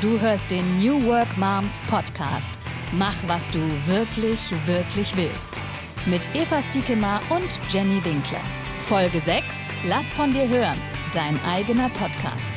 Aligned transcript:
Du 0.00 0.20
hörst 0.20 0.48
den 0.52 0.78
New 0.78 1.04
Work 1.06 1.36
Moms 1.36 1.82
Podcast. 1.88 2.56
Mach, 2.92 3.16
was 3.26 3.50
du 3.50 3.58
wirklich, 3.84 4.54
wirklich 4.64 5.16
willst. 5.16 5.60
Mit 6.06 6.22
Eva 6.36 6.62
Stiekema 6.62 7.20
und 7.30 7.58
Jenny 7.68 8.04
Winkler. 8.04 8.44
Folge 8.76 9.20
6. 9.20 9.44
Lass 9.86 10.12
von 10.12 10.32
dir 10.32 10.48
hören. 10.48 10.78
Dein 11.12 11.36
eigener 11.42 11.88
Podcast. 11.88 12.56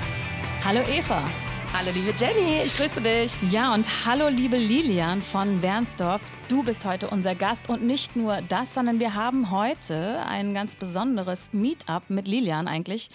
Hallo 0.63 0.81
Eva. 0.81 1.25
Hallo 1.73 1.89
liebe 1.91 2.13
Jenny, 2.15 2.61
ich 2.63 2.77
grüße 2.77 3.01
dich. 3.01 3.31
Ja, 3.51 3.73
und 3.73 4.05
hallo 4.05 4.27
liebe 4.27 4.57
Lilian 4.57 5.23
von 5.23 5.63
Wernsdorf. 5.63 6.21
Du 6.47 6.61
bist 6.61 6.85
heute 6.85 7.09
unser 7.09 7.33
Gast 7.33 7.69
und 7.69 7.81
nicht 7.81 8.15
nur 8.15 8.41
das, 8.49 8.75
sondern 8.75 8.99
wir 8.99 9.15
haben 9.15 9.49
heute 9.49 10.23
ein 10.27 10.53
ganz 10.53 10.75
besonderes 10.75 11.53
Meetup 11.53 12.03
mit 12.07 12.27
Lilian 12.27 12.67
eigentlich 12.67 13.09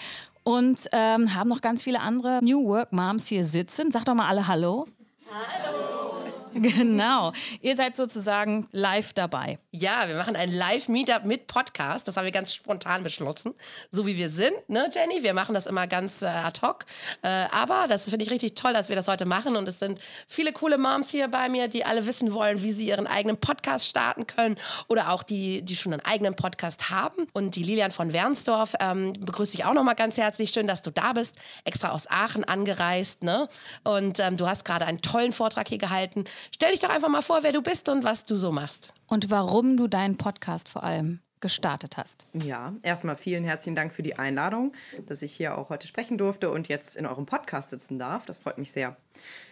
und 0.47 0.87
ähm, 0.93 1.35
haben 1.35 1.49
noch 1.49 1.61
ganz 1.61 1.83
viele 1.83 2.01
andere 2.01 2.39
New 2.41 2.69
Work 2.69 2.93
Moms 2.93 3.27
hier 3.27 3.45
sitzen. 3.45 3.91
Sag 3.91 4.05
doch 4.05 4.15
mal 4.15 4.29
alle 4.29 4.47
Hallo. 4.47 4.87
Hallo. 5.29 6.16
Genau. 6.77 7.33
Ihr 7.61 7.77
seid 7.77 7.97
sozusagen 7.97 8.67
live 8.73 9.13
dabei. 9.13 9.59
Ja, 9.71 10.09
wir 10.09 10.17
machen 10.17 10.37
ein 10.37 10.51
Live-Meetup 10.51 11.27
mit 11.27 11.47
Podcast. 11.47 12.09
Das 12.09 12.17
haben 12.17 12.25
wir 12.25 12.33
ganz 12.33 12.55
spontan 12.55 13.03
beschlossen. 13.03 13.55
So 13.91 14.07
wie 14.07 14.17
wir 14.17 14.31
sind, 14.31 14.69
ne, 14.69 14.89
Jenny? 14.93 15.23
Wir 15.23 15.35
machen 15.35 15.55
das 15.55 15.67
immer 15.67 15.87
ganz 15.87 16.23
äh, 16.23 16.27
ad 16.27 16.61
hoc. 16.67 16.87
Äh, 17.23 17.45
aber 17.53 17.87
das 17.89 18.09
finde 18.09 18.25
ich 18.25 18.31
richtig 18.31 18.55
toll, 18.55 18.73
dass 18.73 18.89
wir 18.89 18.97
das 18.97 19.07
heute 19.07 19.27
machen. 19.27 19.57
Und 19.57 19.69
es 19.69 19.79
sind 19.79 20.01
viele 20.27 20.53
coole 20.53 20.79
Moms 20.79 21.11
hier 21.11 21.29
bei 21.29 21.49
mir, 21.49 21.69
die 21.69 21.85
alle 21.85 22.07
wissen 22.07 22.33
wollen, 22.33 22.63
wie 22.63 22.73
sie 22.73 22.87
ihren 22.89 23.07
eigenen 23.07 23.37
Podcast 23.37 23.87
starten 23.87 24.27
können. 24.27 24.57
Oder 24.89 25.13
auch 25.13 25.23
die, 25.23 25.63
die 25.63 25.77
schon 25.77 25.93
einen 25.93 26.05
eigenen 26.05 26.37
Podcast 26.37 26.91
haben. 26.91 27.27
Und 27.35 27.57
die 27.57 27.63
Lilian 27.63 27.91
von 27.91 28.13
Wernsdorf 28.13 28.75
ähm, 28.81 29.13
begrüße 29.13 29.55
ich 29.55 29.65
auch 29.65 29.75
nochmal 29.75 29.95
ganz 29.95 30.17
herzlich. 30.17 30.51
Schön, 30.51 30.67
dass 30.67 30.81
du 30.81 30.91
da 30.91 31.13
bist. 31.13 31.37
Extra 31.65 31.91
aus 31.91 32.09
Aachen 32.09 32.45
angereist. 32.45 33.23
Ne? 33.23 33.49
Und 33.85 34.19
ähm, 34.21 34.37
du 34.37 34.49
hast 34.49 34.65
gerade 34.65 34.87
einen 34.87 35.03
tollen 35.03 35.33
Vortrag 35.33 35.69
hier 35.69 35.79
gehalten. 35.79 36.25
Stell 36.55 36.71
dich 36.71 36.81
doch 36.81 36.91
einfach 36.91 37.09
mal 37.09 37.23
vor, 37.23 37.43
wer 37.43 37.53
du 37.53 37.63
bist 37.63 37.89
und 37.89 38.05
was 38.05 38.25
du 38.25 38.35
so 38.35 38.53
machst. 38.53 38.93
Und 39.07 39.31
warum 39.31 39.77
du 39.77 39.87
deinen 39.87 40.17
Podcast 40.17 40.69
vor 40.69 40.85
allem 40.85 41.21
gestartet 41.41 41.97
hast. 41.97 42.27
Ja, 42.33 42.75
erstmal 42.83 43.17
vielen 43.17 43.45
herzlichen 43.45 43.77
Dank 43.77 43.93
für 43.93 44.03
die 44.03 44.19
Einladung, 44.19 44.73
dass 45.05 45.23
ich 45.23 45.33
hier 45.33 45.59
auch 45.59 45.69
heute 45.69 45.87
sprechen 45.87 46.17
durfte 46.17 46.51
und 46.51 46.69
jetzt 46.69 46.97
in 46.97 47.07
eurem 47.07 47.27
Podcast 47.27 47.71
sitzen 47.71 47.99
darf. 47.99 48.27
Das 48.27 48.41
freut 48.41 48.59
mich 48.59 48.73
sehr. 48.73 48.97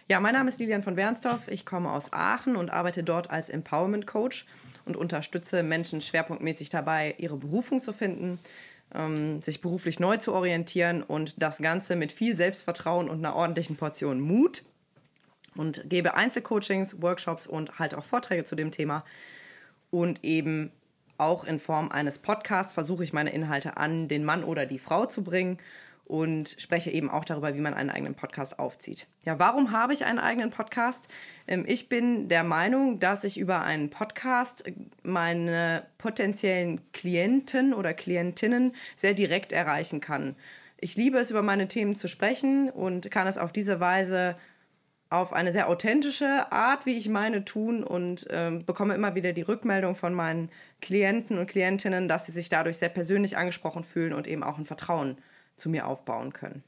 Ja, 0.09 0.19
mein 0.19 0.33
Name 0.33 0.49
ist 0.49 0.59
Lilian 0.59 0.81
von 0.81 0.97
Wernsdorf. 0.97 1.47
Ich 1.47 1.65
komme 1.65 1.91
aus 1.91 2.11
Aachen 2.11 2.55
und 2.55 2.71
arbeite 2.71 3.03
dort 3.03 3.29
als 3.29 3.49
Empowerment 3.49 4.07
Coach 4.07 4.45
und 4.85 4.97
unterstütze 4.97 5.63
Menschen 5.63 6.01
schwerpunktmäßig 6.01 6.69
dabei, 6.69 7.15
ihre 7.17 7.37
Berufung 7.37 7.79
zu 7.79 7.93
finden, 7.93 8.39
ähm, 8.93 9.41
sich 9.41 9.61
beruflich 9.61 9.99
neu 9.99 10.17
zu 10.17 10.33
orientieren 10.33 11.03
und 11.03 11.41
das 11.41 11.59
Ganze 11.59 11.95
mit 11.95 12.11
viel 12.11 12.35
Selbstvertrauen 12.35 13.09
und 13.09 13.19
einer 13.19 13.35
ordentlichen 13.35 13.75
Portion 13.75 14.19
Mut 14.19 14.63
und 15.55 15.89
gebe 15.89 16.15
Einzelcoachings, 16.15 17.01
Workshops 17.01 17.47
und 17.47 17.79
halt 17.79 17.95
auch 17.95 18.03
Vorträge 18.03 18.43
zu 18.43 18.55
dem 18.55 18.71
Thema. 18.71 19.03
Und 19.91 20.23
eben 20.23 20.71
auch 21.17 21.45
in 21.45 21.59
Form 21.59 21.91
eines 21.91 22.19
Podcasts 22.19 22.73
versuche 22.73 23.03
ich 23.03 23.13
meine 23.13 23.31
Inhalte 23.31 23.77
an 23.77 24.07
den 24.07 24.25
Mann 24.25 24.43
oder 24.43 24.65
die 24.65 24.79
Frau 24.79 25.05
zu 25.05 25.23
bringen 25.23 25.59
und 26.05 26.55
spreche 26.59 26.91
eben 26.91 27.09
auch 27.09 27.25
darüber, 27.25 27.55
wie 27.55 27.61
man 27.61 27.73
einen 27.73 27.89
eigenen 27.89 28.15
Podcast 28.15 28.59
aufzieht. 28.59 29.07
Ja, 29.25 29.39
warum 29.39 29.71
habe 29.71 29.93
ich 29.93 30.05
einen 30.05 30.19
eigenen 30.19 30.51
Podcast? 30.51 31.07
Ähm, 31.47 31.65
ich 31.67 31.89
bin 31.89 32.29
der 32.29 32.43
Meinung, 32.43 32.99
dass 32.99 33.23
ich 33.23 33.39
über 33.39 33.63
einen 33.63 33.89
Podcast 33.89 34.65
meine 35.01 35.85
potenziellen 35.97 36.91
Klienten 36.91 37.73
oder 37.73 37.93
Klientinnen 37.93 38.75
sehr 38.95 39.13
direkt 39.13 39.51
erreichen 39.51 39.99
kann. 39.99 40.35
Ich 40.79 40.95
liebe 40.95 41.17
es, 41.17 41.31
über 41.31 41.41
meine 41.41 41.67
Themen 41.67 41.95
zu 41.95 42.07
sprechen 42.07 42.69
und 42.69 43.09
kann 43.09 43.27
es 43.27 43.37
auf 43.37 43.51
diese 43.51 43.79
Weise 43.79 44.35
auf 45.15 45.33
eine 45.33 45.51
sehr 45.51 45.69
authentische 45.69 46.51
Art, 46.51 46.85
wie 46.85 46.97
ich 46.97 47.09
meine, 47.09 47.45
tun 47.45 47.83
und 47.83 48.29
äh, 48.29 48.59
bekomme 48.65 48.93
immer 48.93 49.15
wieder 49.15 49.33
die 49.33 49.41
Rückmeldung 49.41 49.95
von 49.95 50.13
meinen 50.13 50.49
Klienten 50.81 51.37
und 51.37 51.47
Klientinnen, 51.47 52.07
dass 52.07 52.25
sie 52.25 52.31
sich 52.31 52.49
dadurch 52.49 52.77
sehr 52.77 52.89
persönlich 52.89 53.37
angesprochen 53.37 53.83
fühlen 53.83 54.13
und 54.13 54.27
eben 54.27 54.43
auch 54.43 54.57
ein 54.57 54.65
Vertrauen 54.65 55.17
zu 55.55 55.69
mir 55.69 55.87
aufbauen 55.87 56.33
können. 56.33 56.63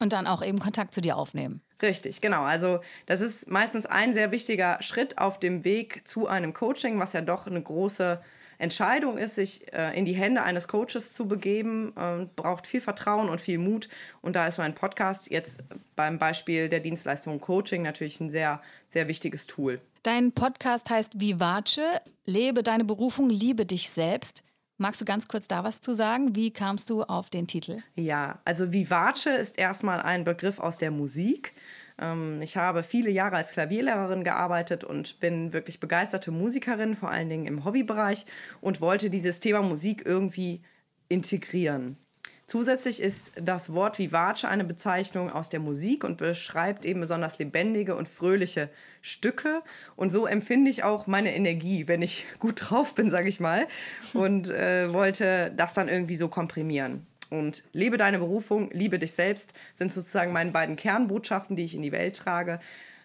Und 0.00 0.12
dann 0.12 0.26
auch 0.26 0.42
eben 0.42 0.58
Kontakt 0.58 0.92
zu 0.92 1.00
dir 1.00 1.16
aufnehmen. 1.16 1.62
Richtig, 1.80 2.20
genau. 2.20 2.42
Also 2.42 2.80
das 3.06 3.20
ist 3.20 3.50
meistens 3.50 3.86
ein 3.86 4.14
sehr 4.14 4.32
wichtiger 4.32 4.82
Schritt 4.82 5.18
auf 5.18 5.38
dem 5.38 5.64
Weg 5.64 6.06
zu 6.06 6.26
einem 6.26 6.52
Coaching, 6.52 6.98
was 6.98 7.12
ja 7.12 7.20
doch 7.20 7.46
eine 7.46 7.62
große 7.62 8.20
Entscheidung 8.58 9.18
ist, 9.18 9.34
sich 9.34 9.72
äh, 9.72 9.96
in 9.96 10.04
die 10.04 10.14
Hände 10.14 10.42
eines 10.42 10.68
Coaches 10.68 11.12
zu 11.12 11.26
begeben, 11.26 11.92
äh, 11.96 12.26
braucht 12.36 12.66
viel 12.66 12.80
Vertrauen 12.80 13.28
und 13.28 13.40
viel 13.40 13.58
Mut. 13.58 13.88
Und 14.20 14.36
da 14.36 14.46
ist 14.46 14.56
so 14.56 14.62
ein 14.62 14.74
Podcast 14.74 15.30
jetzt 15.30 15.62
beim 15.96 16.18
Beispiel 16.18 16.68
der 16.68 16.80
Dienstleistung 16.80 17.40
Coaching 17.40 17.82
natürlich 17.82 18.20
ein 18.20 18.30
sehr, 18.30 18.60
sehr 18.88 19.08
wichtiges 19.08 19.46
Tool. 19.46 19.80
Dein 20.02 20.32
Podcast 20.32 20.90
heißt 20.90 21.20
Vivace, 21.20 21.80
lebe 22.24 22.62
deine 22.62 22.84
Berufung, 22.84 23.30
liebe 23.30 23.64
dich 23.64 23.90
selbst. 23.90 24.42
Magst 24.76 25.00
du 25.00 25.04
ganz 25.04 25.28
kurz 25.28 25.46
da 25.46 25.62
was 25.62 25.80
zu 25.80 25.94
sagen? 25.94 26.34
Wie 26.34 26.50
kamst 26.50 26.90
du 26.90 27.04
auf 27.04 27.30
den 27.30 27.46
Titel? 27.46 27.82
Ja, 27.94 28.40
also 28.44 28.72
Vivace 28.72 29.26
ist 29.26 29.56
erstmal 29.56 30.00
ein 30.00 30.24
Begriff 30.24 30.58
aus 30.58 30.78
der 30.78 30.90
Musik. 30.90 31.54
Ähm, 31.98 32.40
ich 32.42 32.56
habe 32.56 32.82
viele 32.82 33.10
Jahre 33.10 33.36
als 33.36 33.52
Klavierlehrerin 33.52 34.24
gearbeitet 34.24 34.84
und 34.84 35.20
bin 35.20 35.52
wirklich 35.52 35.80
begeisterte 35.80 36.30
Musikerin, 36.30 36.96
vor 36.96 37.10
allen 37.10 37.28
Dingen 37.28 37.46
im 37.46 37.64
Hobbybereich 37.64 38.26
und 38.60 38.80
wollte 38.80 39.10
dieses 39.10 39.40
Thema 39.40 39.62
Musik 39.62 40.02
irgendwie 40.04 40.62
integrieren. 41.08 41.98
Zusätzlich 42.46 43.00
ist 43.00 43.32
das 43.40 43.72
Wort 43.72 43.98
Vivace 43.98 44.44
eine 44.44 44.64
Bezeichnung 44.64 45.30
aus 45.30 45.48
der 45.48 45.60
Musik 45.60 46.04
und 46.04 46.18
beschreibt 46.18 46.84
eben 46.84 47.00
besonders 47.00 47.38
lebendige 47.38 47.96
und 47.96 48.06
fröhliche 48.06 48.68
Stücke. 49.00 49.62
Und 49.96 50.10
so 50.10 50.26
empfinde 50.26 50.70
ich 50.70 50.84
auch 50.84 51.06
meine 51.06 51.34
Energie, 51.34 51.88
wenn 51.88 52.02
ich 52.02 52.26
gut 52.38 52.56
drauf 52.68 52.94
bin, 52.94 53.08
sage 53.08 53.28
ich 53.28 53.40
mal. 53.40 53.66
Und 54.12 54.50
äh, 54.50 54.92
wollte 54.92 55.52
das 55.56 55.72
dann 55.72 55.88
irgendwie 55.88 56.16
so 56.16 56.28
komprimieren. 56.28 57.06
Und 57.38 57.64
lebe 57.72 57.96
deine 57.96 58.18
Berufung, 58.18 58.70
liebe 58.72 58.98
dich 58.98 59.12
selbst 59.12 59.52
sind 59.74 59.92
sozusagen 59.92 60.32
meine 60.32 60.52
beiden 60.52 60.76
Kernbotschaften, 60.76 61.56
die 61.56 61.64
ich 61.64 61.74
in 61.74 61.82
die 61.82 61.92
Welt 61.92 62.16
trage, 62.16 62.60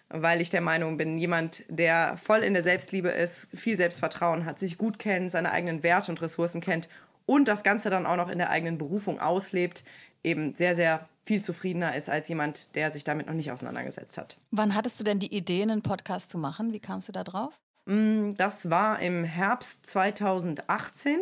weil 0.08 0.40
ich 0.40 0.50
der 0.50 0.60
Meinung 0.60 0.96
bin, 0.96 1.18
jemand, 1.18 1.64
der 1.68 2.16
voll 2.16 2.40
in 2.40 2.54
der 2.54 2.62
Selbstliebe 2.62 3.08
ist, 3.08 3.48
viel 3.54 3.76
Selbstvertrauen 3.76 4.44
hat, 4.44 4.58
sich 4.60 4.78
gut 4.78 4.98
kennt, 4.98 5.30
seine 5.30 5.52
eigenen 5.52 5.82
Werte 5.82 6.10
und 6.10 6.22
Ressourcen 6.22 6.60
kennt 6.60 6.88
und 7.26 7.48
das 7.48 7.62
Ganze 7.62 7.90
dann 7.90 8.06
auch 8.06 8.16
noch 8.16 8.28
in 8.28 8.38
der 8.38 8.50
eigenen 8.50 8.78
Berufung 8.78 9.20
auslebt, 9.20 9.84
eben 10.24 10.54
sehr, 10.54 10.74
sehr 10.74 11.08
viel 11.24 11.42
zufriedener 11.42 11.94
ist 11.94 12.10
als 12.10 12.28
jemand, 12.28 12.74
der 12.74 12.90
sich 12.92 13.04
damit 13.04 13.26
noch 13.26 13.34
nicht 13.34 13.52
auseinandergesetzt 13.52 14.18
hat. 14.18 14.36
Wann 14.50 14.74
hattest 14.74 14.98
du 14.98 15.04
denn 15.04 15.18
die 15.18 15.34
Idee, 15.34 15.62
einen 15.62 15.82
Podcast 15.82 16.30
zu 16.30 16.38
machen? 16.38 16.72
Wie 16.72 16.80
kamst 16.80 17.08
du 17.08 17.12
da 17.12 17.24
drauf? 17.24 17.52
Mm, 17.86 18.30
das 18.36 18.70
war 18.70 19.00
im 19.00 19.24
Herbst 19.24 19.86
2018. 19.86 21.20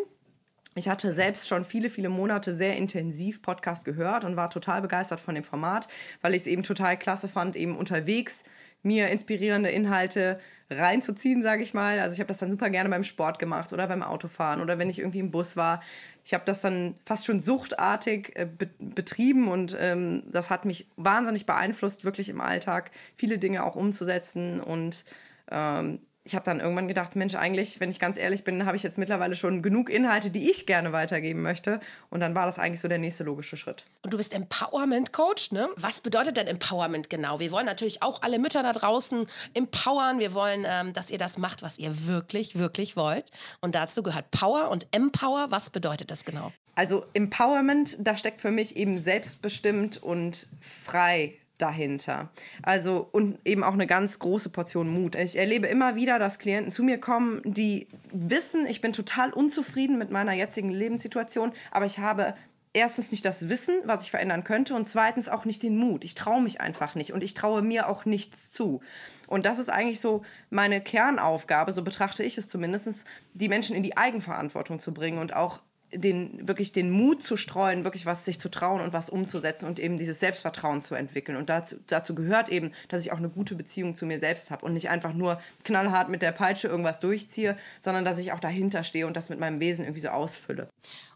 Ich 0.79 0.89
hatte 0.89 1.13
selbst 1.13 1.49
schon 1.49 1.65
viele, 1.65 1.91
viele 1.91 2.09
Monate 2.09 2.55
sehr 2.55 2.77
intensiv 2.77 3.43
Podcast 3.43 3.85
gehört 3.85 4.25
und 4.25 4.37
war 4.37 4.49
total 4.49 4.81
begeistert 4.81 5.19
von 5.19 5.35
dem 5.35 5.43
Format, 5.43 5.89
weil 6.23 6.35
ich 6.35 6.43
es 6.43 6.47
eben 6.47 6.63
total 6.63 6.97
klasse 6.97 7.29
fand, 7.29 7.57
eben 7.57 7.77
unterwegs 7.77 8.45
mir 8.83 9.09
inspirierende 9.09 9.71
Inhalte 9.71 10.39
reinzuziehen, 10.71 11.43
sage 11.43 11.65
ich 11.65 11.75
mal. 11.75 11.99
Also 11.99 12.15
ich 12.15 12.21
habe 12.21 12.29
das 12.29 12.39
dann 12.39 12.51
super 12.51 12.71
gerne 12.71 12.91
beim 12.91 13.03
Sport 13.03 13.41
gemacht 13.41 13.73
oder 13.73 13.89
beim 13.89 14.05
Autofahren 14.05 14.61
oder 14.61 14.79
wenn 14.79 14.89
ich 14.89 15.01
irgendwie 15.01 15.19
im 15.19 15.33
Bus 15.33 15.57
war. 15.57 15.83
Ich 16.25 16.33
habe 16.33 16.45
das 16.45 16.61
dann 16.61 16.95
fast 17.05 17.27
schon 17.27 17.41
suchtartig 17.41 18.37
äh, 18.37 18.47
be 18.47 18.69
betrieben 18.79 19.49
und 19.49 19.77
ähm, 19.81 20.23
das 20.31 20.49
hat 20.51 20.65
mich 20.65 20.87
wahnsinnig 20.97 21.47
beeinflusst, 21.47 22.05
wirklich 22.05 22.29
im 22.29 22.41
Alltag 22.41 22.93
viele 23.17 23.39
Dinge 23.39 23.65
auch 23.65 23.75
umzusetzen 23.75 24.61
und 24.61 25.05
ähm, 25.51 26.01
ich 26.29 26.35
habe 26.35 26.45
dann 26.45 26.61
irgendwann 26.61 26.89
gedacht, 26.89 27.17
Mensch, 27.17 27.35
eigentlich, 27.35 27.81
wenn 27.81 27.91
ich 27.91 27.99
ganz 27.99 28.19
ehrlich 28.19 28.45
bin, 28.45 28.67
habe 28.67 28.77
ich 28.77 28.83
jetzt 28.83 28.99
mittlerweile 28.99 29.35
schon 29.35 29.63
genug 29.63 29.89
Inhalte, 29.89 30.31
die 30.31 30.51
ich 30.51 30.67
gerne 30.67 30.93
weitergeben 30.93 31.43
möchte. 31.43 31.81
Und 32.11 32.21
dann 32.21 32.35
war 32.35 32.47
das 32.47 32.59
eigentlich 32.59 32.81
so 32.81 32.89
der 32.89 32.99
nächste 32.99 33.25
logische 33.25 33.57
Schritt. 33.57 33.85
Und 34.03 34.13
du 34.13 34.19
bist 34.19 34.35
Empowerment 34.35 35.13
Coach, 35.13 35.53
ne? 35.53 35.69
Was 35.77 36.03
bedeutet 36.03 36.37
denn 36.37 36.47
Empowerment 36.47 37.09
genau? 37.09 37.41
Wir 37.41 37.51
wollen 37.51 37.67
natürlich 37.67 38.03
auch 38.03 38.23
alle 38.23 38.39
Mütter 38.39 38.63
da 38.63 38.75
draußen 38.75 39.27
empowern. 39.55 40.19
Wir 40.19 40.35
wollen, 40.35 40.67
ähm, 40.69 40.93
dass 40.93 41.11
ihr 41.11 41.19
das 41.19 41.39
macht, 41.39 41.63
was 41.63 41.79
ihr 41.79 42.07
wirklich, 42.07 42.59
wirklich 42.59 42.95
wollt. 42.95 43.31
Und 43.61 43.75
dazu 43.75 44.03
gehört 44.03 44.31
Power 44.31 44.71
und 44.71 44.87
Empower. 44.91 45.47
Was 45.51 45.71
bedeutet 45.71 46.11
das 46.11 46.25
genau? 46.27 46.53
Also 46.75 47.07
Empowerment, 47.15 47.97
da 48.01 48.17
steckt 48.17 48.41
für 48.41 48.51
mich 48.51 48.77
eben 48.77 48.99
selbstbestimmt 48.99 50.01
und 50.03 50.47
frei 50.61 51.39
dahinter. 51.59 52.31
Also 52.63 53.09
und 53.13 53.39
eben 53.45 53.65
auch 53.65 53.73
eine 53.73 53.87
ganz 53.87 54.19
große 54.19 54.51
Portion 54.51 54.89
Mut. 54.89 55.17
Ich 55.17 55.37
erlebe 55.37 55.67
immer 55.67 55.97
wieder, 55.97 56.19
dass 56.19 56.39
Klienten 56.39 56.71
zu 56.71 56.83
mir 56.83 56.99
kommen, 56.99 57.43
die 57.45 57.89
wissen, 58.13 58.67
ich 58.67 58.81
bin 58.81 58.93
total 58.93 59.33
unzufrieden 59.33 59.99
mit 59.99 60.11
meiner 60.11 60.33
jetzigen 60.33 60.71
Lebenssituation, 60.71 61.53
aber 61.71 61.87
ich 61.87 61.99
habe 61.99 62.35
erstens 62.73 63.11
nicht 63.11 63.25
das 63.25 63.49
Wissen, 63.49 63.75
was 63.85 64.05
ich 64.05 64.11
verändern 64.11 64.45
könnte 64.45 64.75
und 64.75 64.87
zweitens 64.87 65.29
auch 65.29 65.45
nicht 65.45 65.63
den 65.63 65.77
Mut. 65.77 66.05
Ich 66.05 66.15
traue 66.15 66.41
mich 66.41 66.61
einfach 66.61 66.95
nicht 66.95 67.13
und 67.13 67.23
ich 67.23 67.35
traue 67.35 67.63
mir 67.63 67.89
auch 67.89 68.05
nichts 68.05 68.51
zu. 68.51 68.81
Und 69.27 69.47
das 69.47 69.59
ist 69.59 69.69
eigentlich 69.69 70.01
so 70.01 70.23
meine 70.51 70.81
Kernaufgabe, 70.81 71.73
so 71.73 71.83
betrachte 71.83 72.23
ich 72.23 72.39
es 72.39 72.49
zumindest, 72.49 73.07
die 73.35 73.49
Menschen 73.49 73.77
in 73.77 73.83
die 73.83 73.97
Eigenverantwortung 73.97 74.79
zu 74.79 74.95
bringen 74.95 75.19
und 75.19 75.35
auch 75.35 75.61
den, 75.93 76.47
wirklich 76.47 76.73
den 76.73 76.91
Mut 76.91 77.23
zu 77.23 77.37
streuen, 77.37 77.85
wirklich 77.85 78.07
was 78.07 78.25
sich 78.25 78.39
zu 78.39 78.51
trauen 78.51 78.81
und 78.81 78.93
was 78.93 79.09
umzusetzen 79.09 79.67
und 79.67 79.81
eben 79.81 79.97
dieses 79.97 80.21
Selbstvertrauen 80.21 80.81
zu 80.81 80.95
entwickeln. 80.95 81.37
Und 81.37 81.49
dazu, 81.49 81.77
dazu 81.87 82.15
gehört 82.15 82.49
eben, 82.49 82.73
dass 82.89 83.03
ich 83.03 83.13
auch 83.13 83.19
eine 83.19 83.31
gute 83.31 83.55
Beziehung 83.55 83.95
zu 83.95 84.05
mir 84.05 84.19
selbst 84.19 84.51
habe 84.51 84.67
und 84.67 84.75
nicht 84.75 84.91
einfach 84.91 85.15
nur 85.15 85.41
knallhart 85.65 86.09
mit 86.09 86.23
der 86.23 86.33
Peitsche 86.33 86.69
irgendwas 86.69 87.01
durchziehe, 87.01 87.57
sondern 87.81 88.05
dass 88.05 88.19
ich 88.19 88.33
auch 88.33 88.41
dahinter 88.41 88.85
stehe 88.85 89.07
und 89.07 89.17
das 89.17 89.31
mit 89.31 89.41
meinem 89.41 89.61
Wesen 89.61 89.85
irgendwie 89.85 90.01
so 90.01 90.09
ausfülle. 90.09 90.69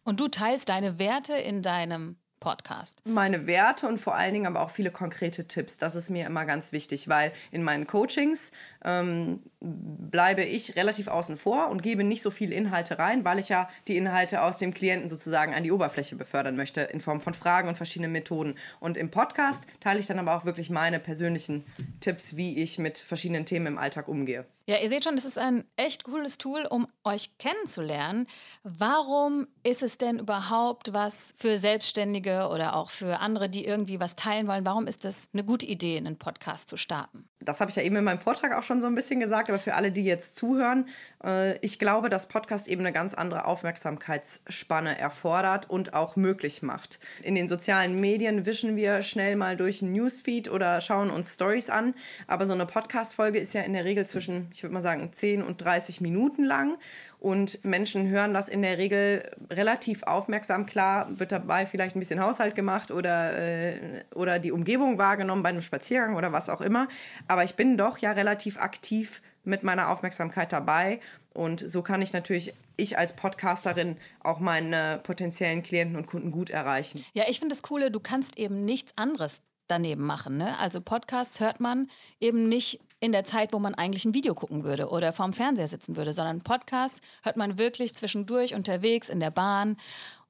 Und 0.04 0.20
du 0.20 0.28
teilst 0.28 0.68
deine 0.68 0.98
Werte 0.98 1.34
in 1.34 1.62
deinem 1.62 2.16
Podcast? 2.42 3.00
Meine 3.04 3.46
Werte 3.46 3.86
und 3.86 4.00
vor 4.00 4.16
allen 4.16 4.34
Dingen 4.34 4.46
aber 4.46 4.62
auch 4.62 4.70
viele 4.70 4.90
konkrete 4.90 5.46
Tipps. 5.46 5.78
Das 5.78 5.94
ist 5.94 6.10
mir 6.10 6.26
immer 6.26 6.44
ganz 6.44 6.72
wichtig, 6.72 7.08
weil 7.08 7.30
in 7.52 7.62
meinen 7.62 7.86
Coachings 7.86 8.50
ähm, 8.84 9.44
bleibe 9.62 10.42
ich 10.42 10.76
relativ 10.76 11.08
außen 11.08 11.36
vor 11.36 11.68
und 11.68 11.82
gebe 11.82 12.02
nicht 12.04 12.22
so 12.22 12.30
viele 12.30 12.54
Inhalte 12.54 12.98
rein, 12.98 13.24
weil 13.24 13.38
ich 13.38 13.48
ja 13.48 13.68
die 13.86 13.96
Inhalte 13.96 14.42
aus 14.42 14.58
dem 14.58 14.74
Klienten 14.74 15.08
sozusagen 15.08 15.54
an 15.54 15.62
die 15.62 15.70
Oberfläche 15.70 16.16
befördern 16.16 16.56
möchte 16.56 16.80
in 16.82 17.00
Form 17.00 17.20
von 17.20 17.34
Fragen 17.34 17.68
und 17.68 17.76
verschiedenen 17.76 18.12
Methoden. 18.12 18.56
Und 18.80 18.96
im 18.96 19.10
Podcast 19.10 19.66
teile 19.80 20.00
ich 20.00 20.06
dann 20.06 20.18
aber 20.18 20.36
auch 20.36 20.44
wirklich 20.44 20.68
meine 20.70 20.98
persönlichen 20.98 21.64
Tipps, 22.00 22.36
wie 22.36 22.60
ich 22.60 22.78
mit 22.78 22.98
verschiedenen 22.98 23.46
Themen 23.46 23.66
im 23.66 23.78
Alltag 23.78 24.08
umgehe. 24.08 24.44
Ja, 24.66 24.76
ihr 24.78 24.88
seht 24.88 25.04
schon, 25.04 25.16
das 25.16 25.24
ist 25.24 25.38
ein 25.38 25.64
echt 25.76 26.04
cooles 26.04 26.38
Tool, 26.38 26.66
um 26.70 26.86
euch 27.02 27.36
kennenzulernen. 27.38 28.26
Warum 28.62 29.48
ist 29.64 29.82
es 29.82 29.98
denn 29.98 30.20
überhaupt 30.20 30.92
was 30.92 31.34
für 31.36 31.58
Selbstständige 31.58 32.48
oder 32.48 32.76
auch 32.76 32.90
für 32.90 33.18
andere, 33.18 33.48
die 33.48 33.64
irgendwie 33.64 33.98
was 33.98 34.14
teilen 34.14 34.46
wollen? 34.46 34.64
Warum 34.64 34.86
ist 34.86 35.04
das 35.04 35.28
eine 35.32 35.42
gute 35.42 35.66
Idee, 35.66 35.96
einen 35.96 36.16
Podcast 36.16 36.68
zu 36.68 36.76
starten? 36.76 37.28
Das 37.44 37.60
habe 37.60 37.70
ich 37.70 37.76
ja 37.76 37.82
eben 37.82 37.96
in 37.96 38.04
meinem 38.04 38.18
Vortrag 38.18 38.52
auch 38.52 38.62
schon 38.62 38.80
so 38.80 38.86
ein 38.86 38.94
bisschen 38.94 39.20
gesagt, 39.20 39.48
aber 39.48 39.58
für 39.58 39.74
alle, 39.74 39.92
die 39.92 40.04
jetzt 40.04 40.36
zuhören, 40.36 40.88
äh, 41.24 41.58
ich 41.58 41.78
glaube, 41.78 42.08
dass 42.08 42.26
Podcast 42.28 42.68
eben 42.68 42.80
eine 42.80 42.92
ganz 42.92 43.14
andere 43.14 43.44
Aufmerksamkeitsspanne 43.44 44.98
erfordert 44.98 45.68
und 45.70 45.94
auch 45.94 46.16
möglich 46.16 46.62
macht. 46.62 46.98
In 47.22 47.34
den 47.34 47.48
sozialen 47.48 48.00
Medien 48.00 48.46
wischen 48.46 48.76
wir 48.76 49.02
schnell 49.02 49.36
mal 49.36 49.56
durch 49.56 49.82
ein 49.82 49.92
Newsfeed 49.92 50.50
oder 50.50 50.80
schauen 50.80 51.10
uns 51.10 51.34
Stories 51.34 51.70
an, 51.70 51.94
aber 52.26 52.46
so 52.46 52.52
eine 52.52 52.66
Podcast-Folge 52.66 53.38
ist 53.38 53.54
ja 53.54 53.62
in 53.62 53.72
der 53.72 53.84
Regel 53.84 54.06
zwischen, 54.06 54.48
ich 54.52 54.62
würde 54.62 54.74
mal 54.74 54.80
sagen, 54.80 55.12
10 55.12 55.42
und 55.42 55.62
30 55.62 56.00
Minuten 56.00 56.44
lang 56.44 56.78
und 57.22 57.64
Menschen 57.64 58.08
hören 58.08 58.34
das 58.34 58.48
in 58.48 58.62
der 58.62 58.78
Regel 58.78 59.22
relativ 59.48 60.02
aufmerksam. 60.02 60.66
Klar 60.66 61.08
wird 61.20 61.30
dabei 61.30 61.66
vielleicht 61.66 61.94
ein 61.94 62.00
bisschen 62.00 62.18
Haushalt 62.18 62.56
gemacht 62.56 62.90
oder, 62.90 63.38
äh, 63.38 63.74
oder 64.12 64.40
die 64.40 64.50
Umgebung 64.50 64.98
wahrgenommen 64.98 65.44
bei 65.44 65.50
einem 65.50 65.60
Spaziergang 65.60 66.16
oder 66.16 66.32
was 66.32 66.48
auch 66.48 66.60
immer. 66.60 66.88
Aber 67.32 67.44
ich 67.44 67.54
bin 67.54 67.78
doch 67.78 67.96
ja 67.96 68.12
relativ 68.12 68.58
aktiv 68.58 69.22
mit 69.42 69.62
meiner 69.62 69.88
Aufmerksamkeit 69.88 70.52
dabei. 70.52 71.00
Und 71.32 71.60
so 71.66 71.80
kann 71.80 72.02
ich 72.02 72.12
natürlich, 72.12 72.52
ich 72.76 72.98
als 72.98 73.16
Podcasterin, 73.16 73.96
auch 74.20 74.38
meine 74.38 75.00
potenziellen 75.02 75.62
Klienten 75.62 75.96
und 75.96 76.06
Kunden 76.06 76.30
gut 76.30 76.50
erreichen. 76.50 77.02
Ja, 77.14 77.24
ich 77.28 77.38
finde 77.38 77.54
das 77.54 77.62
Coole, 77.62 77.90
du 77.90 78.00
kannst 78.00 78.38
eben 78.38 78.66
nichts 78.66 78.92
anderes 78.96 79.40
daneben 79.66 80.04
machen. 80.04 80.36
Ne? 80.36 80.58
Also 80.58 80.82
Podcasts 80.82 81.40
hört 81.40 81.58
man 81.58 81.88
eben 82.20 82.50
nicht 82.50 82.80
in 83.00 83.12
der 83.12 83.24
Zeit, 83.24 83.54
wo 83.54 83.58
man 83.58 83.74
eigentlich 83.74 84.04
ein 84.04 84.12
Video 84.12 84.34
gucken 84.34 84.62
würde 84.62 84.90
oder 84.90 85.14
vorm 85.14 85.32
Fernseher 85.32 85.68
sitzen 85.68 85.96
würde, 85.96 86.12
sondern 86.12 86.42
Podcasts 86.42 87.00
hört 87.22 87.38
man 87.38 87.56
wirklich 87.56 87.94
zwischendurch 87.94 88.54
unterwegs 88.54 89.08
in 89.08 89.20
der 89.20 89.30
Bahn 89.30 89.78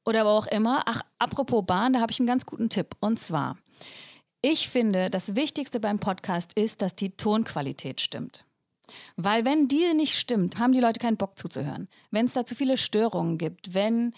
oder 0.05 0.25
wo 0.25 0.29
auch 0.29 0.47
immer. 0.47 0.85
Ach, 0.87 1.03
apropos 1.19 1.65
Bahn, 1.67 1.95
da 1.95 2.01
habe 2.01 2.13
ich 2.13 2.21
einen 2.21 2.29
ganz 2.29 2.47
guten 2.47 2.69
Tipp. 2.69 2.95
Und 3.01 3.19
zwar, 3.19 3.59
ich 4.43 4.69
finde, 4.69 5.09
das 5.09 5.37
Wichtigste 5.37 5.81
beim 5.81 5.99
Podcast 5.99 6.53
ist, 6.55 6.83
dass 6.83 6.95
die 6.95 7.11
Tonqualität 7.11 8.01
stimmt. 8.01 8.45
Weil 9.17 9.45
wenn 9.45 9.69
die 9.69 9.95
nicht 9.95 10.19
stimmt, 10.19 10.59
haben 10.59 10.73
die 10.73 10.81
Leute 10.81 11.01
keinen 11.01 11.17
Bock 11.17 11.39
zuzuhören. 11.39 11.89
Wenn 12.11 12.27
es 12.27 12.33
da 12.33 12.45
zu 12.45 12.55
viele 12.55 12.77
Störungen 12.77 13.39
gibt, 13.39 13.73
wenn 13.73 14.13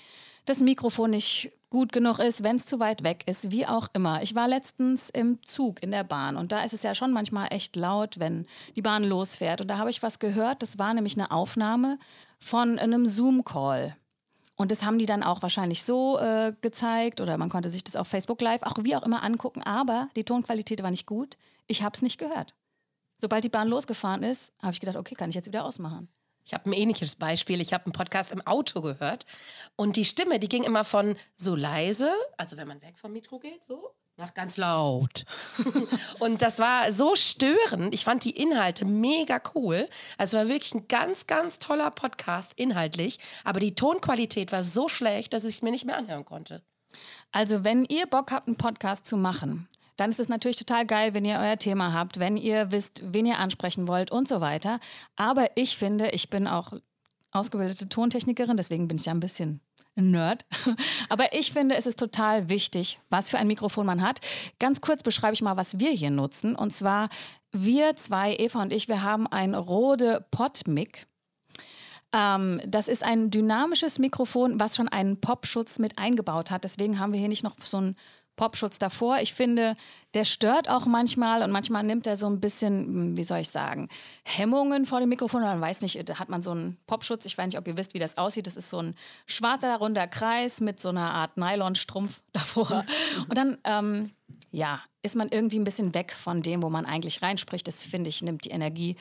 das 0.47 0.61
Mikrofon 0.61 1.11
nicht 1.11 1.53
gut 1.71 1.93
genug 1.93 2.19
ist, 2.19 2.43
wenn 2.43 2.56
es 2.56 2.67
zu 2.67 2.81
weit 2.81 3.03
weg 3.03 3.25
ist, 3.26 3.50
wie 3.50 3.67
auch 3.67 3.88
immer. 3.94 4.23
Ich 4.23 4.35
war 4.35 4.49
letztens 4.49 5.11
im 5.11 5.43
Zug 5.43 5.82
in 5.82 5.91
der 5.91 6.05
Bahn 6.05 6.37
und 6.37 6.53
da 6.53 6.62
ist 6.62 6.73
es 6.73 6.82
ja 6.82 6.94
schon 6.94 7.12
manchmal 7.12 7.49
echt 7.50 7.77
laut, 7.77 8.19
wenn 8.19 8.47
die 8.77 8.82
Bahn 8.82 9.05
losfährt. 9.05 9.61
Und 9.61 9.69
da 9.69 9.79
habe 9.79 9.91
ich 9.91 10.03
was 10.03 10.19
gehört, 10.19 10.62
das 10.62 10.79
war 10.79 10.94
nämlich 10.94 11.17
eine 11.17 11.31
Aufnahme 11.31 11.99
von 12.38 12.79
einem 12.79 13.06
Zoom-Call. 13.06 13.97
Und 14.56 14.71
das 14.71 14.85
haben 14.85 14.99
die 14.99 15.06
dann 15.06 15.23
auch 15.23 15.43
wahrscheinlich 15.43 15.83
so 15.83 16.19
äh, 16.19 16.53
gezeigt 16.61 17.21
oder 17.21 17.37
man 17.39 17.49
konnte 17.49 17.71
sich 17.71 17.83
das 17.83 17.97
auf 17.97 18.06
Facebook 18.06 18.41
Live, 18.41 18.62
auch 18.62 18.77
wie 18.83 18.95
auch 18.95 19.03
immer 19.03 19.23
angucken, 19.23 19.62
aber 19.62 20.09
die 20.15 20.25
Tonqualität 20.25 20.83
war 20.83 20.91
nicht 20.91 21.06
gut. 21.06 21.37
Ich 21.67 21.83
habe 21.83 21.95
es 21.95 22.03
nicht 22.03 22.19
gehört. 22.19 22.55
Sobald 23.21 23.43
die 23.45 23.49
Bahn 23.49 23.69
losgefahren 23.69 24.23
ist, 24.23 24.53
habe 24.61 24.73
ich 24.73 24.81
gedacht, 24.81 24.97
okay, 24.97 25.15
kann 25.15 25.31
ich 25.31 25.35
jetzt 25.35 25.47
wieder 25.47 25.65
ausmachen. 25.65 26.09
Ich 26.45 26.53
habe 26.53 26.71
ein 26.71 26.75
ähnliches 26.75 27.17
Beispiel. 27.17 27.61
Ich 27.61 27.73
habe 27.73 27.87
einen 27.87 27.93
Podcast 27.93 28.31
im 28.31 28.47
Auto 28.47 28.83
gehört 28.83 29.25
und 29.77 29.97
die 29.97 30.05
Stimme, 30.05 30.39
die 30.39 30.49
ging 30.49 30.62
immer 30.62 30.85
von 30.85 31.17
so 31.37 31.56
leise, 31.56 32.12
also 32.37 32.56
wenn 32.56 32.69
man 32.69 32.83
weg 32.83 32.99
vom 32.99 33.12
Mikro 33.12 33.39
geht, 33.39 33.65
so, 33.65 33.91
nach 34.16 34.34
ganz 34.34 34.56
laut. 34.56 35.25
und 36.20 36.40
das 36.43 36.58
war 36.58 36.93
so 36.93 37.16
störend. 37.16 37.93
Ich 37.94 38.05
fand 38.05 38.25
die 38.25 38.31
Inhalte 38.31 38.84
mega 38.84 39.40
cool. 39.55 39.88
Also 40.19 40.37
war 40.37 40.49
wirklich 40.49 40.75
ein 40.75 40.88
ganz, 40.88 41.26
ganz 41.26 41.58
toller 41.58 41.90
Podcast 41.90 42.52
inhaltlich, 42.56 43.19
aber 43.43 43.61
die 43.61 43.75
Tonqualität 43.75 44.52
war 44.52 44.62
so 44.62 44.88
schlecht, 44.88 45.32
dass 45.32 45.44
ich 45.44 45.56
es 45.56 45.62
mir 45.62 45.70
nicht 45.70 45.84
mehr 45.84 45.99
anhören 45.99 46.25
konnte. 46.25 46.62
Also 47.32 47.64
wenn 47.64 47.84
ihr 47.87 48.06
Bock 48.06 48.31
habt, 48.31 48.46
einen 48.46 48.56
Podcast 48.56 49.06
zu 49.06 49.16
machen, 49.16 49.69
dann 49.96 50.11
ist 50.11 50.20
es 50.20 50.28
natürlich 50.28 50.56
total 50.56 50.87
geil, 50.87 51.14
wenn 51.14 51.25
ihr 51.25 51.38
euer 51.38 51.58
Thema 51.58 51.93
habt, 51.93 52.19
wenn 52.19 52.37
ihr 52.37 52.72
wisst, 52.72 53.02
wen 53.05 53.26
ihr 53.26 53.38
ansprechen 53.38 53.88
wollt 53.88 54.10
und 54.10 54.28
so 54.28 54.40
weiter. 54.40 54.81
Aber 55.17 55.49
ich 55.56 55.76
finde, 55.76 56.10
ich 56.10 56.31
bin 56.31 56.46
auch 56.46 56.72
ausgebildete 57.31 57.88
Tontechnikerin, 57.88 58.56
deswegen 58.56 58.87
bin 58.87 58.96
ich 58.96 59.06
ja 59.06 59.12
ein 59.12 59.20
bisschen 59.20 59.60
Nerd. 59.96 60.44
Aber 61.08 61.32
ich 61.32 61.52
finde, 61.52 61.76
es 61.76 61.87
ist 61.87 61.99
total 61.99 62.49
wichtig, 62.49 62.99
was 63.11 63.31
für 63.31 63.38
ein 63.38 63.46
Mikrofon 63.46 63.87
man 63.87 64.02
hat. 64.02 64.20
Ganz 64.58 64.81
kurz 64.81 65.02
beschreibe 65.02 65.35
ich 65.35 65.43
mal, 65.43 65.56
was 65.56 65.79
wir 65.79 65.91
hier 65.91 66.11
nutzen. 66.11 66.56
Und 66.56 66.73
zwar, 66.73 67.08
wir 67.52 67.96
zwei, 67.96 68.35
Eva 68.37 68.62
und 68.62 68.73
ich, 68.73 68.88
wir 68.88 69.02
haben 69.02 69.26
ein 69.26 69.55
Rode 69.55 70.26
Podmic. 70.31 71.06
Ähm, 72.12 72.61
das 72.67 72.88
ist 72.88 73.05
ein 73.05 73.31
dynamisches 73.31 73.99
Mikrofon, 73.99 74.61
was 74.61 74.76
schon 74.76 74.88
einen 74.88 75.20
Popschutz 75.20 75.79
mit 75.79 75.99
eingebaut 75.99 76.50
hat. 76.50 76.64
Deswegen 76.64 76.99
haben 76.99 77.12
wir 77.12 77.20
hier 77.20 77.29
nicht 77.29 77.44
noch 77.44 77.56
so 77.58 77.81
ein 77.81 77.96
Popschutz 78.36 78.78
davor. 78.78 79.19
Ich 79.20 79.34
finde, 79.34 79.76
der 80.14 80.25
stört 80.25 80.69
auch 80.69 80.86
manchmal 80.86 81.42
und 81.42 81.50
manchmal 81.50 81.82
nimmt 81.82 82.06
er 82.06 82.16
so 82.16 82.26
ein 82.26 82.40
bisschen, 82.40 82.86
hm, 82.86 83.16
wie 83.16 83.25
soll 83.25 83.38
ich 83.38 83.50
sagen, 83.50 83.88
Hemmungen 84.25 84.86
vor 84.86 85.00
dem 85.00 85.08
Mikrofon. 85.08 85.42
Man 85.42 85.60
weiß 85.60 85.81
nicht, 85.81 86.08
da 86.08 86.19
hat 86.19 86.28
man 86.28 86.42
so 86.42 86.52
einen 86.52 86.76
Popschutz. 86.86 87.25
Ich 87.26 87.36
weiß 87.36 87.46
nicht, 87.46 87.58
ob 87.58 87.69
ihr 87.69 87.76
wisst, 87.76 87.94
wie 87.94 87.98
das 87.98 88.19
aussieht. 88.19 88.46
Das 88.46 88.56
ist 88.56 88.70
so 88.70 88.81
ein 88.81 88.94
schwarzer, 89.26 89.76
runder 89.76 90.06
Kreis 90.06 90.60
mit 90.60 90.81
so 90.81 90.88
einer 90.88 91.12
Art 91.12 91.36
Nylonstrumpf 91.36 92.20
davor. 92.32 92.84
Und 93.28 93.36
dann, 93.36 93.58
ähm, 93.64 94.10
ja, 94.50 94.81
ist 95.04 95.16
man 95.16 95.28
irgendwie 95.28 95.58
ein 95.58 95.64
bisschen 95.64 95.94
weg 95.94 96.12
von 96.12 96.43
dem, 96.43 96.62
wo 96.62 96.70
man 96.70 96.86
eigentlich 96.86 97.22
reinspricht. 97.22 97.69
Das 97.69 97.84
finde 97.84 98.08
ich, 98.08 98.22
nimmt 98.22 98.46
die 98.46 98.50
Energie, 98.50 98.96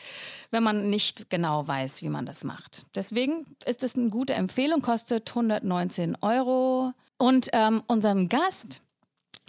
wenn 0.51 0.61
man 0.61 0.89
nicht 0.89 1.29
genau 1.29 1.65
weiß, 1.65 2.01
wie 2.01 2.09
man 2.09 2.25
das 2.25 2.43
macht. 2.43 2.85
Deswegen 2.93 3.45
ist 3.65 3.83
es 3.83 3.95
eine 3.95 4.09
gute 4.09 4.33
Empfehlung, 4.33 4.81
kostet 4.81 5.29
119 5.29 6.17
Euro. 6.21 6.91
Und 7.17 7.47
ähm, 7.53 7.83
unseren 7.87 8.27
Gast, 8.27 8.81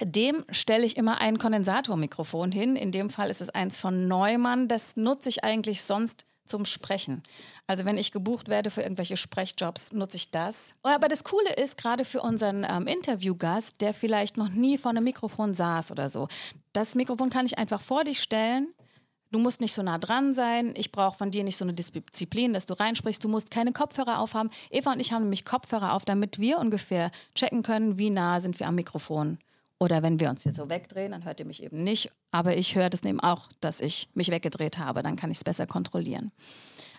dem 0.02 0.44
stelle 0.50 0.84
ich 0.84 0.96
immer 0.96 1.20
ein 1.20 1.38
Kondensatormikrofon 1.38 2.50
hin. 2.52 2.76
In 2.76 2.92
dem 2.92 3.10
Fall 3.10 3.30
ist 3.30 3.40
es 3.40 3.50
eins 3.50 3.78
von 3.78 4.08
Neumann. 4.08 4.68
Das 4.68 4.96
nutze 4.96 5.28
ich 5.28 5.44
eigentlich 5.44 5.82
sonst 5.82 6.26
zum 6.46 6.64
Sprechen. 6.64 7.22
Also 7.66 7.84
wenn 7.84 7.96
ich 7.96 8.12
gebucht 8.12 8.48
werde 8.48 8.70
für 8.70 8.82
irgendwelche 8.82 9.16
Sprechjobs, 9.16 9.92
nutze 9.92 10.16
ich 10.16 10.30
das. 10.30 10.74
Aber 10.82 11.08
das 11.08 11.24
Coole 11.24 11.54
ist, 11.54 11.76
gerade 11.76 12.04
für 12.04 12.20
unseren 12.20 12.66
ähm, 12.68 12.86
Interviewgast, 12.86 13.80
der 13.80 13.94
vielleicht 13.94 14.36
noch 14.36 14.50
nie 14.50 14.76
vor 14.76 14.90
einem 14.90 15.04
Mikrofon 15.04 15.54
saß 15.54 15.90
oder 15.90 16.10
so, 16.10 16.28
das 16.72 16.94
Mikrofon 16.94 17.30
kann 17.30 17.46
ich 17.46 17.56
einfach 17.56 17.80
vor 17.80 18.04
dich 18.04 18.20
stellen. 18.20 18.68
Du 19.30 19.38
musst 19.38 19.60
nicht 19.60 19.72
so 19.72 19.82
nah 19.82 19.98
dran 19.98 20.34
sein. 20.34 20.74
Ich 20.76 20.92
brauche 20.92 21.16
von 21.16 21.30
dir 21.30 21.42
nicht 21.42 21.56
so 21.56 21.64
eine 21.64 21.72
Disziplin, 21.72 22.52
dass 22.52 22.66
du 22.66 22.74
reinsprichst. 22.74 23.24
Du 23.24 23.28
musst 23.28 23.50
keine 23.50 23.72
Kopfhörer 23.72 24.20
aufhaben. 24.20 24.50
Eva 24.70 24.92
und 24.92 25.00
ich 25.00 25.12
haben 25.12 25.22
nämlich 25.22 25.44
Kopfhörer 25.44 25.92
auf, 25.94 26.04
damit 26.04 26.38
wir 26.38 26.58
ungefähr 26.58 27.10
checken 27.34 27.62
können, 27.62 27.98
wie 27.98 28.10
nah 28.10 28.40
sind 28.40 28.60
wir 28.60 28.68
am 28.68 28.76
Mikrofon. 28.76 29.38
Oder 29.84 30.02
wenn 30.02 30.18
wir 30.18 30.30
uns 30.30 30.44
jetzt 30.44 30.56
so 30.56 30.70
wegdrehen, 30.70 31.12
dann 31.12 31.26
hört 31.26 31.40
ihr 31.40 31.46
mich 31.46 31.62
eben 31.62 31.84
nicht. 31.84 32.10
Aber 32.30 32.56
ich 32.56 32.74
höre 32.74 32.88
das 32.88 33.02
eben 33.02 33.20
auch, 33.20 33.50
dass 33.60 33.80
ich 33.80 34.08
mich 34.14 34.30
weggedreht 34.30 34.78
habe. 34.78 35.02
Dann 35.02 35.14
kann 35.14 35.30
ich 35.30 35.36
es 35.36 35.44
besser 35.44 35.66
kontrollieren. 35.66 36.32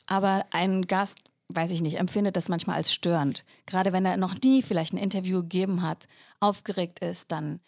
Aber 0.06 0.46
ein 0.51 0.86
Gast, 0.86 1.18
weiß 1.48 1.72
ich 1.72 1.82
nicht, 1.82 1.98
empfindet 1.98 2.38
das 2.38 2.48
manchmal 2.48 2.75
als 2.75 2.94
störend. 2.94 3.44
Gerade 3.65 3.92
wenn 3.92 4.06
er 4.06 4.18
noch 4.18 4.36
nie 4.39 4.62
vielleicht 4.62 4.94
ein 4.94 5.00
Interview 5.00 5.42
gegeben 5.42 5.82
hat, 5.82 6.08
aufgeregt 6.39 7.00
ist, 7.00 7.32
dann 7.32 7.60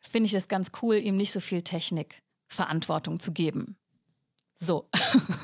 finde 0.00 0.26
ich 0.26 0.34
es 0.34 0.48
ganz 0.48 0.72
cool, 0.82 0.96
ihm 0.96 1.16
nicht 1.16 1.30
so 1.30 1.38
viel 1.38 1.62
Technikverantwortung 1.62 3.20
zu 3.20 3.30
geben. 3.30 3.76
So. 4.56 4.88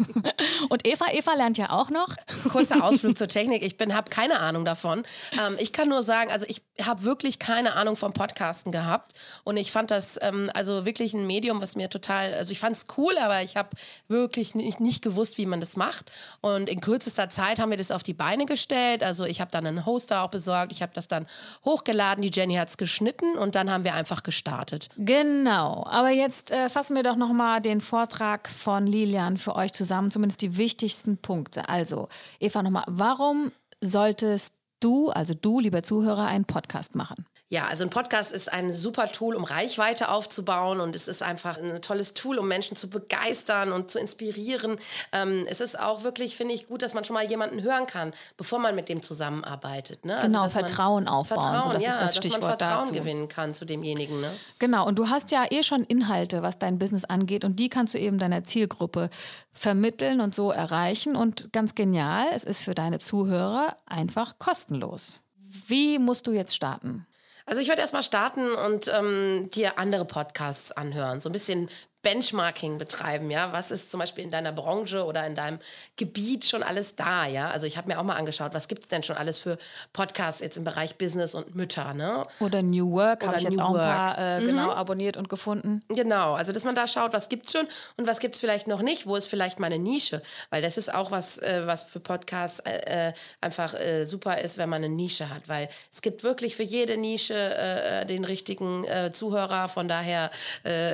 Und 0.70 0.86
Eva, 0.86 1.06
Eva 1.12 1.34
lernt 1.34 1.58
ja 1.58 1.70
auch 1.70 1.90
noch. 1.90 2.16
Kurzer 2.50 2.82
Ausflug 2.82 3.16
zur 3.16 3.28
Technik. 3.28 3.62
Ich 3.62 3.76
habe 3.94 4.10
keine 4.10 4.40
Ahnung 4.40 4.64
davon. 4.64 5.04
Ähm, 5.32 5.56
ich 5.58 5.72
kann 5.72 5.88
nur 5.88 6.02
sagen, 6.02 6.30
also 6.30 6.46
ich 6.48 6.62
habe 6.86 7.04
wirklich 7.04 7.38
keine 7.38 7.76
Ahnung 7.76 7.96
vom 7.96 8.12
Podcasten 8.12 8.72
gehabt. 8.72 9.12
Und 9.44 9.56
ich 9.56 9.72
fand 9.72 9.90
das 9.90 10.18
ähm, 10.22 10.50
also 10.54 10.84
wirklich 10.84 11.14
ein 11.14 11.26
Medium, 11.26 11.60
was 11.60 11.76
mir 11.76 11.88
total, 11.88 12.34
also 12.34 12.52
ich 12.52 12.58
fand 12.58 12.76
es 12.76 12.86
cool, 12.96 13.16
aber 13.18 13.42
ich 13.42 13.56
habe 13.56 13.70
wirklich 14.08 14.54
nicht, 14.54 14.80
nicht 14.80 15.02
gewusst, 15.02 15.38
wie 15.38 15.46
man 15.46 15.60
das 15.60 15.76
macht. 15.76 16.10
Und 16.40 16.68
in 16.68 16.80
kürzester 16.80 17.28
Zeit 17.30 17.58
haben 17.58 17.70
wir 17.70 17.76
das 17.76 17.90
auf 17.90 18.02
die 18.02 18.14
Beine 18.14 18.46
gestellt, 18.46 19.02
also 19.02 19.24
ich 19.24 19.40
habe 19.40 19.50
dann 19.50 19.66
einen 19.66 19.86
Hoster 19.86 20.22
auch 20.22 20.30
besorgt, 20.30 20.72
ich 20.72 20.82
habe 20.82 20.92
das 20.94 21.08
dann 21.08 21.26
hochgeladen, 21.64 22.22
die 22.22 22.30
Jenny 22.30 22.56
hat 22.56 22.68
es 22.68 22.76
geschnitten 22.76 23.36
und 23.36 23.54
dann 23.54 23.70
haben 23.70 23.84
wir 23.84 23.94
einfach 23.94 24.22
gestartet. 24.22 24.88
Genau, 24.96 25.86
aber 25.88 26.10
jetzt 26.10 26.50
äh, 26.50 26.68
fassen 26.68 26.96
wir 26.96 27.02
doch 27.02 27.16
nochmal 27.16 27.60
den 27.60 27.80
Vortrag 27.80 28.48
von 28.48 28.86
Lilian 28.86 29.36
für 29.36 29.54
euch 29.56 29.72
zusammen, 29.72 30.10
zumindest 30.10 30.42
die 30.42 30.56
wichtigsten 30.56 31.18
Punkte. 31.18 31.68
Also 31.68 32.08
Eva 32.38 32.62
nochmal, 32.62 32.84
warum 32.86 33.52
solltest 33.80 34.54
du, 34.80 35.10
also 35.10 35.34
du, 35.34 35.60
lieber 35.60 35.82
Zuhörer, 35.82 36.26
einen 36.26 36.44
Podcast 36.44 36.94
machen? 36.94 37.26
Ja, 37.52 37.66
also 37.66 37.82
ein 37.82 37.90
Podcast 37.90 38.30
ist 38.30 38.52
ein 38.52 38.72
super 38.72 39.10
Tool, 39.10 39.34
um 39.34 39.42
Reichweite 39.42 40.08
aufzubauen 40.08 40.80
und 40.80 40.94
es 40.94 41.08
ist 41.08 41.20
einfach 41.20 41.58
ein 41.58 41.82
tolles 41.82 42.14
Tool, 42.14 42.38
um 42.38 42.46
Menschen 42.46 42.76
zu 42.76 42.88
begeistern 42.88 43.72
und 43.72 43.90
zu 43.90 43.98
inspirieren. 43.98 44.78
Ähm, 45.10 45.44
es 45.50 45.60
ist 45.60 45.76
auch 45.76 46.04
wirklich, 46.04 46.36
finde 46.36 46.54
ich, 46.54 46.68
gut, 46.68 46.80
dass 46.80 46.94
man 46.94 47.04
schon 47.04 47.14
mal 47.14 47.28
jemanden 47.28 47.60
hören 47.62 47.88
kann, 47.88 48.12
bevor 48.36 48.60
man 48.60 48.76
mit 48.76 48.88
dem 48.88 49.02
zusammenarbeitet. 49.02 50.04
Ne? 50.04 50.14
Also, 50.14 50.28
genau, 50.28 50.48
Vertrauen 50.48 51.08
aufbauen. 51.08 51.40
Vertrauen, 51.40 51.62
so, 51.64 51.72
das 51.72 51.82
ja, 51.82 51.90
ist 51.90 52.00
das 52.00 52.16
Stichwort 52.18 52.42
dass 52.42 52.48
man 52.50 52.58
Vertrauen 52.58 52.82
dazu. 52.82 52.94
gewinnen 52.94 53.26
kann 53.26 53.52
zu 53.52 53.64
demjenigen. 53.64 54.20
Ne? 54.20 54.30
Genau, 54.60 54.86
und 54.86 55.00
du 55.00 55.08
hast 55.08 55.32
ja 55.32 55.44
eh 55.50 55.64
schon 55.64 55.82
Inhalte, 55.82 56.42
was 56.42 56.56
dein 56.60 56.78
Business 56.78 57.04
angeht 57.04 57.44
und 57.44 57.58
die 57.58 57.68
kannst 57.68 57.94
du 57.94 57.98
eben 57.98 58.20
deiner 58.20 58.44
Zielgruppe 58.44 59.10
vermitteln 59.52 60.20
und 60.20 60.36
so 60.36 60.52
erreichen. 60.52 61.16
Und 61.16 61.52
ganz 61.52 61.74
genial, 61.74 62.28
es 62.32 62.44
ist 62.44 62.62
für 62.62 62.76
deine 62.76 63.00
Zuhörer 63.00 63.76
einfach 63.86 64.38
kostenlos. 64.38 65.18
Wie 65.66 65.98
musst 65.98 66.28
du 66.28 66.30
jetzt 66.30 66.54
starten? 66.54 67.08
Also 67.46 67.60
ich 67.60 67.68
würde 67.68 67.80
erstmal 67.80 68.02
starten 68.02 68.52
und 68.52 68.88
ähm, 68.88 69.50
dir 69.52 69.78
andere 69.78 70.04
Podcasts 70.04 70.72
anhören. 70.72 71.20
So 71.20 71.28
ein 71.28 71.32
bisschen 71.32 71.68
Benchmarking 72.02 72.78
betreiben, 72.78 73.30
ja. 73.30 73.52
Was 73.52 73.70
ist 73.70 73.90
zum 73.90 74.00
Beispiel 74.00 74.24
in 74.24 74.30
deiner 74.30 74.52
Branche 74.52 75.04
oder 75.04 75.26
in 75.26 75.34
deinem 75.34 75.58
Gebiet 75.96 76.44
schon 76.44 76.62
alles 76.62 76.96
da, 76.96 77.26
ja? 77.26 77.50
Also 77.50 77.66
ich 77.66 77.76
habe 77.76 77.88
mir 77.88 77.98
auch 77.98 78.04
mal 78.04 78.16
angeschaut, 78.16 78.54
was 78.54 78.68
gibt 78.68 78.82
es 78.84 78.88
denn 78.88 79.02
schon 79.02 79.16
alles 79.16 79.38
für 79.38 79.58
Podcasts 79.92 80.40
jetzt 80.40 80.56
im 80.56 80.64
Bereich 80.64 80.96
Business 80.96 81.34
und 81.34 81.54
Mütter, 81.54 81.92
ne? 81.94 82.22
Oder 82.40 82.62
New 82.62 82.92
Work 82.92 83.26
habe 83.26 83.36
ich 83.36 83.42
jetzt 83.42 83.56
New 83.56 83.62
auch 83.62 83.74
ein 83.74 83.74
Work. 83.74 83.84
paar 83.84 84.38
äh, 84.38 84.44
genau 84.44 84.72
abonniert 84.72 85.16
und 85.16 85.28
gefunden. 85.28 85.82
Genau, 85.88 86.34
also 86.34 86.52
dass 86.52 86.64
man 86.64 86.74
da 86.74 86.88
schaut, 86.88 87.12
was 87.12 87.28
gibt's 87.28 87.52
schon 87.52 87.66
und 87.96 88.06
was 88.06 88.20
gibt's 88.20 88.40
vielleicht 88.40 88.66
noch 88.66 88.80
nicht, 88.80 89.06
wo 89.06 89.16
ist 89.16 89.26
vielleicht 89.26 89.60
meine 89.60 89.78
Nische, 89.78 90.22
weil 90.48 90.62
das 90.62 90.78
ist 90.78 90.92
auch 90.94 91.10
was, 91.10 91.38
äh, 91.38 91.62
was 91.66 91.82
für 91.82 92.00
Podcasts 92.00 92.60
äh, 92.60 93.08
äh, 93.08 93.12
einfach 93.40 93.74
äh, 93.74 94.04
super 94.04 94.40
ist, 94.40 94.56
wenn 94.58 94.68
man 94.68 94.82
eine 94.82 94.94
Nische 94.94 95.28
hat, 95.28 95.48
weil 95.48 95.68
es 95.92 96.00
gibt 96.02 96.22
wirklich 96.22 96.56
für 96.56 96.62
jede 96.62 96.96
Nische 96.96 97.34
äh, 97.34 98.06
den 98.06 98.24
richtigen 98.24 98.86
Zuhörer, 99.12 99.68
von 99.68 99.88
daher 99.88 100.30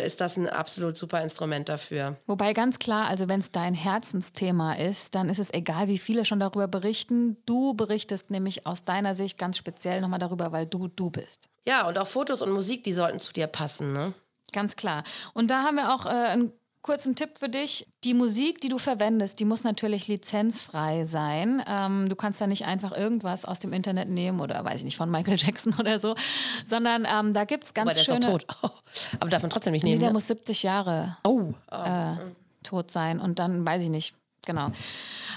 ist 0.04 0.20
das 0.20 0.36
ein 0.36 0.48
absolut 0.48 0.95
super 0.96 1.22
Instrument 1.22 1.68
dafür. 1.68 2.16
Wobei 2.26 2.52
ganz 2.52 2.78
klar, 2.78 3.06
also 3.08 3.28
wenn 3.28 3.40
es 3.40 3.52
dein 3.52 3.74
Herzensthema 3.74 4.74
ist, 4.74 5.14
dann 5.14 5.28
ist 5.28 5.38
es 5.38 5.52
egal, 5.52 5.88
wie 5.88 5.98
viele 5.98 6.24
schon 6.24 6.40
darüber 6.40 6.68
berichten. 6.68 7.36
Du 7.46 7.74
berichtest 7.74 8.30
nämlich 8.30 8.66
aus 8.66 8.84
deiner 8.84 9.14
Sicht 9.14 9.38
ganz 9.38 9.56
speziell 9.56 10.00
nochmal 10.00 10.18
darüber, 10.18 10.52
weil 10.52 10.66
du 10.66 10.88
du 10.88 11.10
bist. 11.10 11.48
Ja, 11.66 11.88
und 11.88 11.98
auch 11.98 12.06
Fotos 12.06 12.42
und 12.42 12.50
Musik, 12.50 12.84
die 12.84 12.92
sollten 12.92 13.18
zu 13.18 13.32
dir 13.32 13.46
passen, 13.46 13.92
ne? 13.92 14.14
Ganz 14.52 14.76
klar. 14.76 15.02
Und 15.34 15.50
da 15.50 15.64
haben 15.64 15.76
wir 15.76 15.92
auch 15.92 16.06
äh, 16.06 16.08
einen 16.08 16.52
kurzen 16.86 17.16
Tipp 17.16 17.38
für 17.38 17.48
dich. 17.48 17.88
Die 18.04 18.14
Musik, 18.14 18.60
die 18.60 18.68
du 18.68 18.78
verwendest, 18.78 19.40
die 19.40 19.44
muss 19.44 19.64
natürlich 19.64 20.06
lizenzfrei 20.06 21.04
sein. 21.04 21.60
Ähm, 21.66 22.08
du 22.08 22.14
kannst 22.14 22.40
da 22.40 22.46
nicht 22.46 22.64
einfach 22.64 22.92
irgendwas 22.92 23.44
aus 23.44 23.58
dem 23.58 23.72
Internet 23.72 24.08
nehmen 24.08 24.40
oder 24.40 24.64
weiß 24.64 24.78
ich 24.78 24.84
nicht, 24.84 24.96
von 24.96 25.10
Michael 25.10 25.36
Jackson 25.36 25.74
oder 25.80 25.98
so, 25.98 26.14
sondern 26.64 27.04
ähm, 27.12 27.34
da 27.34 27.44
gibt 27.44 27.64
es 27.64 27.74
ganz 27.74 27.90
Aber 27.90 27.94
der 27.94 28.04
schöne... 28.04 28.18
ist 28.18 28.46
tot. 28.46 28.46
Aber 29.20 29.30
darf 29.30 29.42
man 29.42 29.50
trotzdem 29.50 29.72
nicht 29.72 29.82
Nee, 29.82 29.90
nehmen. 29.90 30.00
der 30.00 30.10
ne? 30.10 30.14
muss 30.14 30.28
70 30.28 30.62
Jahre 30.62 31.16
oh. 31.24 31.52
äh, 31.72 32.12
tot 32.62 32.92
sein 32.92 33.18
und 33.18 33.40
dann 33.40 33.66
weiß 33.66 33.82
ich 33.82 33.90
nicht. 33.90 34.14
Genau. 34.46 34.70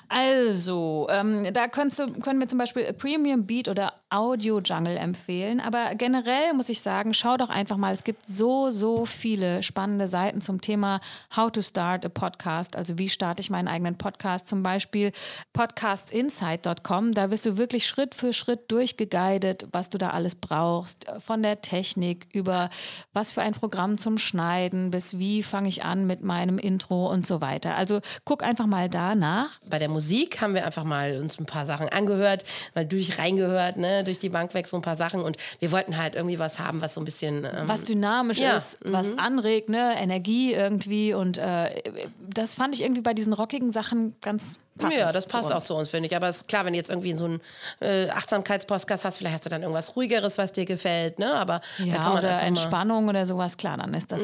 Also, 0.08 1.08
ähm, 1.10 1.51
da 1.51 1.68
du, 1.68 2.22
können 2.22 2.39
wir 2.39 2.48
zum 2.48 2.60
Beispiel 2.60 2.94
Premium 2.94 3.46
Beat 3.46 3.68
oder 3.68 3.94
Audio 4.12 4.60
Jungle 4.60 4.98
empfehlen. 4.98 5.60
Aber 5.60 5.96
generell 5.96 6.54
muss 6.54 6.70
ich 6.70 6.82
sagen, 6.82 7.13
schau 7.13 7.36
doch 7.36 7.50
einfach 7.50 7.78
mal. 7.78 7.94
Es 7.94 8.04
gibt 8.04 8.25
so, 8.25 8.70
so 8.70 9.06
viele 9.06 9.62
spannende 9.63 10.08
Seiten 10.08 10.42
zum 10.42 10.62
Thema 10.62 11.00
How 11.36 11.51
to 11.51 11.62
Start 11.62 12.06
a 12.06 12.10
Podcast. 12.10 12.75
Also, 12.75 12.98
wie 12.98 13.10
starte 13.10 13.42
ich 13.42 13.50
meinen 13.50 13.68
eigenen 13.68 13.98
Podcast? 13.98 14.48
Zum 14.48 14.62
Beispiel 14.62 15.12
podcastinsight.com. 15.54 17.12
Da 17.12 17.32
wirst 17.32 17.48
du 17.48 17.58
wirklich 17.58 17.88
Schritt 17.88 18.13
für 18.13 18.32
Schritt 18.32 18.72
durchgeguidet, 18.72 19.68
was 19.72 19.89
du 19.89 19.98
da 19.98 20.12
alles 20.12 20.36
brauchst. 20.36 21.06
Von 21.20 21.42
der 21.42 21.62
Technik 21.62 22.28
über 22.34 22.70
was 23.13 23.34
für 23.34 23.42
ein 23.42 23.54
Programm 23.54 23.98
zum 23.98 24.20
Schneiden 24.20 24.92
bis 24.92 25.18
wie 25.18 25.42
fange 25.42 25.70
ich 25.70 25.84
an 25.84 26.06
mit 26.06 26.22
meinem 26.22 26.60
Intro 26.60 27.12
und 27.12 27.25
so 27.25 27.42
weiter. 27.42 27.75
Also, 27.75 28.01
guck 28.24 28.44
einfach 28.44 28.68
mal 28.68 28.88
da 28.88 28.99
nach. 29.15 29.60
Bei 29.70 29.79
der 29.79 29.89
Musik 29.89 30.41
haben 30.41 30.53
wir 30.53 30.65
einfach 30.65 30.84
mal 30.84 31.18
uns 31.20 31.39
ein 31.39 31.46
paar 31.46 31.65
Sachen 31.65 31.89
angehört, 31.89 32.44
mal 32.75 32.86
durch 32.86 33.18
reingehört, 33.18 33.77
ne, 33.77 34.03
durch 34.03 34.20
die 34.20 34.29
Bank 34.29 34.53
weg 34.53 34.68
so 34.68 34.75
ein 34.77 34.82
paar 34.82 34.96
Sachen 34.96 35.22
und 35.22 35.38
wir 35.60 35.72
wollten 35.72 35.98
halt 35.98 36.15
irgendwie 36.15 36.39
was 36.39 36.60
haben, 36.60 36.82
was 36.82 36.94
so 36.94 37.01
ein 37.01 37.06
bisschen 37.06 37.46
ähm, 37.46 37.68
was 37.68 37.84
dynamisch 37.84 38.39
Ja, 38.39 38.58
ist, 38.58 38.77
was 38.84 39.18
anregt, 39.18 39.70
ne? 39.70 39.94
Energie 39.98 40.53
irgendwie. 40.53 41.13
Und 41.13 41.38
äh, 41.38 41.82
das 42.29 42.56
fand 42.56 42.75
ich 42.75 42.82
irgendwie 42.82 43.01
bei 43.01 43.13
diesen 43.13 43.34
rockigen 43.34 43.72
Sachen 43.72 44.15
ganz 44.22 44.60
passend. 44.80 45.00
Ja, 45.00 45.12
das 45.12 45.26
passt 45.28 45.52
auch 45.52 45.62
zu 45.62 45.76
uns, 45.76 45.90
finde 45.90 46.08
ich. 46.08 46.16
Aber 46.16 46.28
es 46.30 46.38
ist 46.38 46.48
klar, 46.48 46.66
wenn 46.66 46.74
du 46.74 46.78
jetzt 46.78 46.90
irgendwie 46.90 47.16
so 47.16 47.26
einen 47.26 47.42
äh, 47.82 48.10
Achtsamkeitspodcast 48.10 49.06
hast, 49.06 49.18
vielleicht 49.18 49.36
hast 49.36 49.46
du 49.46 49.50
dann 49.50 49.62
irgendwas 49.62 49.96
ruhigeres, 49.96 50.38
was 50.38 50.52
dir 50.52 50.66
gefällt, 50.66 51.20
ne? 51.20 51.34
Aber 51.34 51.62
da 51.78 51.84
Ja, 51.84 51.96
kann 51.98 52.14
man 52.14 52.18
oder 52.20 52.42
Entspannung 52.42 53.08
oder 53.08 53.26
sowas, 53.26 53.58
klar, 53.58 53.78
dann 53.78 53.94
ist 53.94 54.12
das 54.12 54.22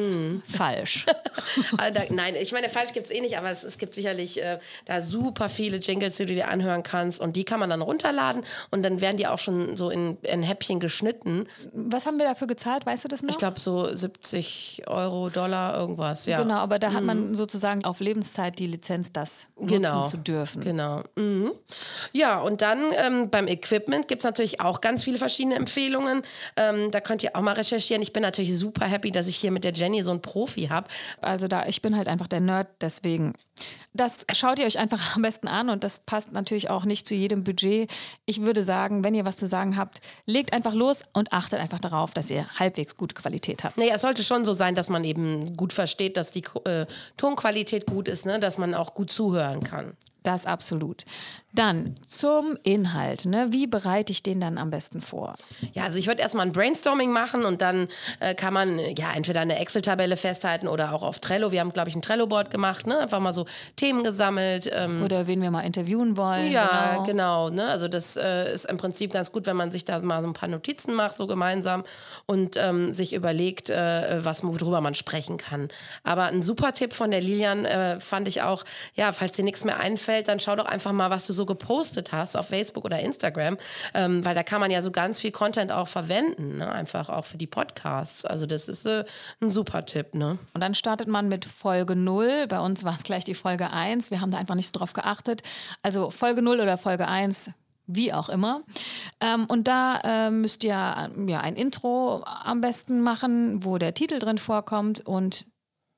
falsch. 0.50 1.06
Ah, 1.78 1.90
da, 1.90 2.02
nein, 2.10 2.34
ich 2.40 2.52
meine, 2.52 2.68
falsch 2.68 2.92
gibt 2.92 3.06
es 3.06 3.12
eh 3.12 3.20
nicht, 3.20 3.36
aber 3.38 3.50
es, 3.50 3.62
es 3.62 3.76
gibt 3.78 3.94
sicherlich 3.94 4.42
äh, 4.42 4.58
da 4.86 5.02
super 5.02 5.48
viele 5.48 5.76
Jingles, 5.78 6.16
die 6.16 6.26
du 6.26 6.34
dir 6.34 6.48
anhören 6.48 6.82
kannst 6.82 7.20
und 7.20 7.36
die 7.36 7.44
kann 7.44 7.60
man 7.60 7.68
dann 7.70 7.82
runterladen 7.82 8.42
und 8.70 8.82
dann 8.82 9.00
werden 9.00 9.16
die 9.16 9.26
auch 9.26 9.38
schon 9.38 9.76
so 9.76 9.90
in, 9.90 10.16
in 10.22 10.42
Häppchen 10.42 10.80
geschnitten. 10.80 11.46
Was 11.72 12.06
haben 12.06 12.18
wir 12.18 12.26
dafür 12.26 12.46
gezahlt, 12.46 12.86
weißt 12.86 13.04
du 13.04 13.08
das 13.08 13.22
noch? 13.22 13.30
Ich 13.30 13.38
glaube 13.38 13.60
so 13.60 13.94
70 13.94 14.84
Euro, 14.86 15.28
Dollar, 15.30 15.76
irgendwas, 15.78 16.26
ja. 16.26 16.42
Genau, 16.42 16.56
aber 16.56 16.78
da 16.78 16.92
hat 16.92 17.02
man 17.04 17.34
sozusagen 17.34 17.84
auf 17.84 18.00
Lebenszeit 18.00 18.58
die 18.58 18.66
Lizenz, 18.66 19.12
das 19.12 19.46
Genau. 19.60 19.98
nutzen 19.98 20.10
zu 20.10 20.16
dürfen. 20.18 20.45
Genau. 20.54 21.02
Mhm. 21.16 21.52
Ja, 22.12 22.40
und 22.40 22.62
dann 22.62 22.92
ähm, 22.92 23.30
beim 23.30 23.48
Equipment 23.48 24.08
gibt 24.08 24.22
es 24.22 24.24
natürlich 24.24 24.60
auch 24.60 24.80
ganz 24.80 25.04
viele 25.04 25.18
verschiedene 25.18 25.56
Empfehlungen. 25.56 26.22
Ähm, 26.56 26.90
da 26.90 27.00
könnt 27.00 27.22
ihr 27.22 27.34
auch 27.34 27.42
mal 27.42 27.54
recherchieren. 27.54 28.02
Ich 28.02 28.12
bin 28.12 28.22
natürlich 28.22 28.56
super 28.56 28.86
happy, 28.86 29.10
dass 29.10 29.26
ich 29.26 29.36
hier 29.36 29.50
mit 29.50 29.64
der 29.64 29.72
Jenny 29.72 30.02
so 30.02 30.10
einen 30.10 30.22
Profi 30.22 30.68
habe. 30.68 30.88
Also 31.20 31.48
da, 31.48 31.66
ich 31.66 31.82
bin 31.82 31.96
halt 31.96 32.08
einfach 32.08 32.26
der 32.28 32.40
Nerd, 32.40 32.68
deswegen. 32.80 33.34
Das 33.94 34.26
schaut 34.34 34.58
ihr 34.58 34.66
euch 34.66 34.78
einfach 34.78 35.16
am 35.16 35.22
besten 35.22 35.48
an 35.48 35.70
und 35.70 35.82
das 35.82 36.00
passt 36.00 36.32
natürlich 36.32 36.68
auch 36.68 36.84
nicht 36.84 37.08
zu 37.08 37.14
jedem 37.14 37.44
Budget. 37.44 37.90
Ich 38.26 38.42
würde 38.42 38.62
sagen, 38.62 39.04
wenn 39.04 39.14
ihr 39.14 39.24
was 39.24 39.36
zu 39.36 39.48
sagen 39.48 39.78
habt, 39.78 40.00
legt 40.26 40.52
einfach 40.52 40.74
los 40.74 41.02
und 41.14 41.32
achtet 41.32 41.60
einfach 41.60 41.80
darauf, 41.80 42.12
dass 42.12 42.30
ihr 42.30 42.46
halbwegs 42.58 42.96
gute 42.96 43.14
Qualität 43.14 43.64
habt. 43.64 43.78
Naja, 43.78 43.94
es 43.94 44.02
sollte 44.02 44.22
schon 44.22 44.44
so 44.44 44.52
sein, 44.52 44.74
dass 44.74 44.90
man 44.90 45.04
eben 45.04 45.56
gut 45.56 45.72
versteht, 45.72 46.18
dass 46.18 46.30
die 46.30 46.44
äh, 46.64 46.84
Tonqualität 47.16 47.86
gut 47.86 48.08
ist, 48.08 48.26
ne? 48.26 48.38
dass 48.38 48.58
man 48.58 48.74
auch 48.74 48.94
gut 48.94 49.10
zuhören 49.10 49.64
kann. 49.64 49.96
Das 50.26 50.44
absolut. 50.44 51.04
Dann 51.54 51.94
zum 52.06 52.58
Inhalt. 52.64 53.24
Ne? 53.26 53.46
Wie 53.50 53.68
bereite 53.68 54.10
ich 54.10 54.24
den 54.24 54.40
dann 54.40 54.58
am 54.58 54.70
besten 54.70 55.00
vor? 55.00 55.36
Ja, 55.72 55.84
also 55.84 56.00
ich 56.00 56.08
würde 56.08 56.20
erstmal 56.20 56.44
ein 56.44 56.52
Brainstorming 56.52 57.12
machen 57.12 57.44
und 57.44 57.62
dann 57.62 57.86
äh, 58.18 58.34
kann 58.34 58.52
man 58.52 58.78
ja 58.78 59.12
entweder 59.14 59.40
eine 59.40 59.58
Excel-Tabelle 59.58 60.16
festhalten 60.16 60.66
oder 60.66 60.92
auch 60.92 61.02
auf 61.02 61.20
Trello. 61.20 61.52
Wir 61.52 61.60
haben, 61.60 61.72
glaube 61.72 61.88
ich, 61.88 61.94
ein 61.94 62.02
Trello-Board 62.02 62.50
gemacht, 62.50 62.88
ne? 62.88 62.98
einfach 62.98 63.20
mal 63.20 63.34
so 63.34 63.46
Themen 63.76 64.02
gesammelt. 64.02 64.68
Ähm, 64.74 65.04
Oder 65.04 65.28
wen 65.28 65.40
wir 65.40 65.52
mal 65.52 65.62
interviewen 65.62 66.16
wollen. 66.16 66.50
Ja, 66.50 67.04
genau. 67.04 67.04
genau. 67.04 67.50
ne? 67.50 67.68
Also 67.68 67.86
das 67.86 68.16
äh, 68.16 68.52
ist 68.52 68.64
im 68.64 68.78
Prinzip 68.78 69.12
ganz 69.12 69.30
gut, 69.30 69.46
wenn 69.46 69.56
man 69.56 69.70
sich 69.70 69.84
da 69.84 70.00
mal 70.00 70.22
so 70.22 70.28
ein 70.28 70.34
paar 70.34 70.48
Notizen 70.48 70.92
macht, 70.92 71.16
so 71.16 71.28
gemeinsam 71.28 71.84
und 72.26 72.56
ähm, 72.56 72.92
sich 72.92 73.14
überlegt, 73.14 73.70
äh, 73.70 74.24
was 74.24 74.42
worüber 74.42 74.80
man 74.80 74.96
sprechen 74.96 75.36
kann. 75.36 75.68
Aber 76.02 76.24
ein 76.24 76.42
super 76.42 76.72
Tipp 76.72 76.94
von 76.94 77.12
der 77.12 77.20
Lilian 77.20 77.64
äh, 77.64 78.00
fand 78.00 78.26
ich 78.26 78.42
auch, 78.42 78.64
ja, 78.94 79.12
falls 79.12 79.36
dir 79.36 79.44
nichts 79.44 79.64
mehr 79.64 79.78
einfällt, 79.78 80.15
dann 80.24 80.40
schau 80.40 80.56
doch 80.56 80.66
einfach 80.66 80.92
mal, 80.92 81.10
was 81.10 81.26
du 81.26 81.32
so 81.32 81.46
gepostet 81.46 82.12
hast 82.12 82.36
auf 82.36 82.48
Facebook 82.48 82.84
oder 82.84 83.00
Instagram, 83.00 83.58
ähm, 83.94 84.24
weil 84.24 84.34
da 84.34 84.42
kann 84.42 84.60
man 84.60 84.70
ja 84.70 84.82
so 84.82 84.90
ganz 84.90 85.20
viel 85.20 85.30
Content 85.30 85.72
auch 85.72 85.88
verwenden, 85.88 86.58
ne? 86.58 86.70
einfach 86.70 87.08
auch 87.08 87.24
für 87.24 87.38
die 87.38 87.46
Podcasts. 87.46 88.24
Also 88.24 88.46
das 88.46 88.68
ist 88.68 88.86
äh, 88.86 89.04
ein 89.40 89.50
super 89.50 89.86
Tipp, 89.86 90.14
ne? 90.14 90.38
Und 90.54 90.60
dann 90.60 90.74
startet 90.74 91.08
man 91.08 91.28
mit 91.28 91.44
Folge 91.44 91.96
0. 91.96 92.46
Bei 92.48 92.60
uns 92.60 92.84
war 92.84 92.94
es 92.94 93.02
gleich 93.02 93.24
die 93.24 93.34
Folge 93.34 93.70
1. 93.70 94.10
Wir 94.10 94.20
haben 94.20 94.30
da 94.30 94.38
einfach 94.38 94.54
nicht 94.54 94.72
so 94.72 94.78
drauf 94.78 94.92
geachtet. 94.92 95.42
Also 95.82 96.10
Folge 96.10 96.42
0 96.42 96.60
oder 96.60 96.78
Folge 96.78 97.08
1, 97.08 97.50
wie 97.86 98.12
auch 98.12 98.28
immer. 98.28 98.62
Ähm, 99.20 99.46
und 99.46 99.68
da 99.68 100.00
äh, 100.04 100.30
müsst 100.30 100.64
ihr 100.64 100.72
äh, 100.72 101.30
ja, 101.30 101.40
ein 101.40 101.56
Intro 101.56 102.22
am 102.24 102.60
besten 102.60 103.00
machen, 103.02 103.64
wo 103.64 103.78
der 103.78 103.94
Titel 103.94 104.18
drin 104.18 104.38
vorkommt 104.38 105.06
und 105.06 105.46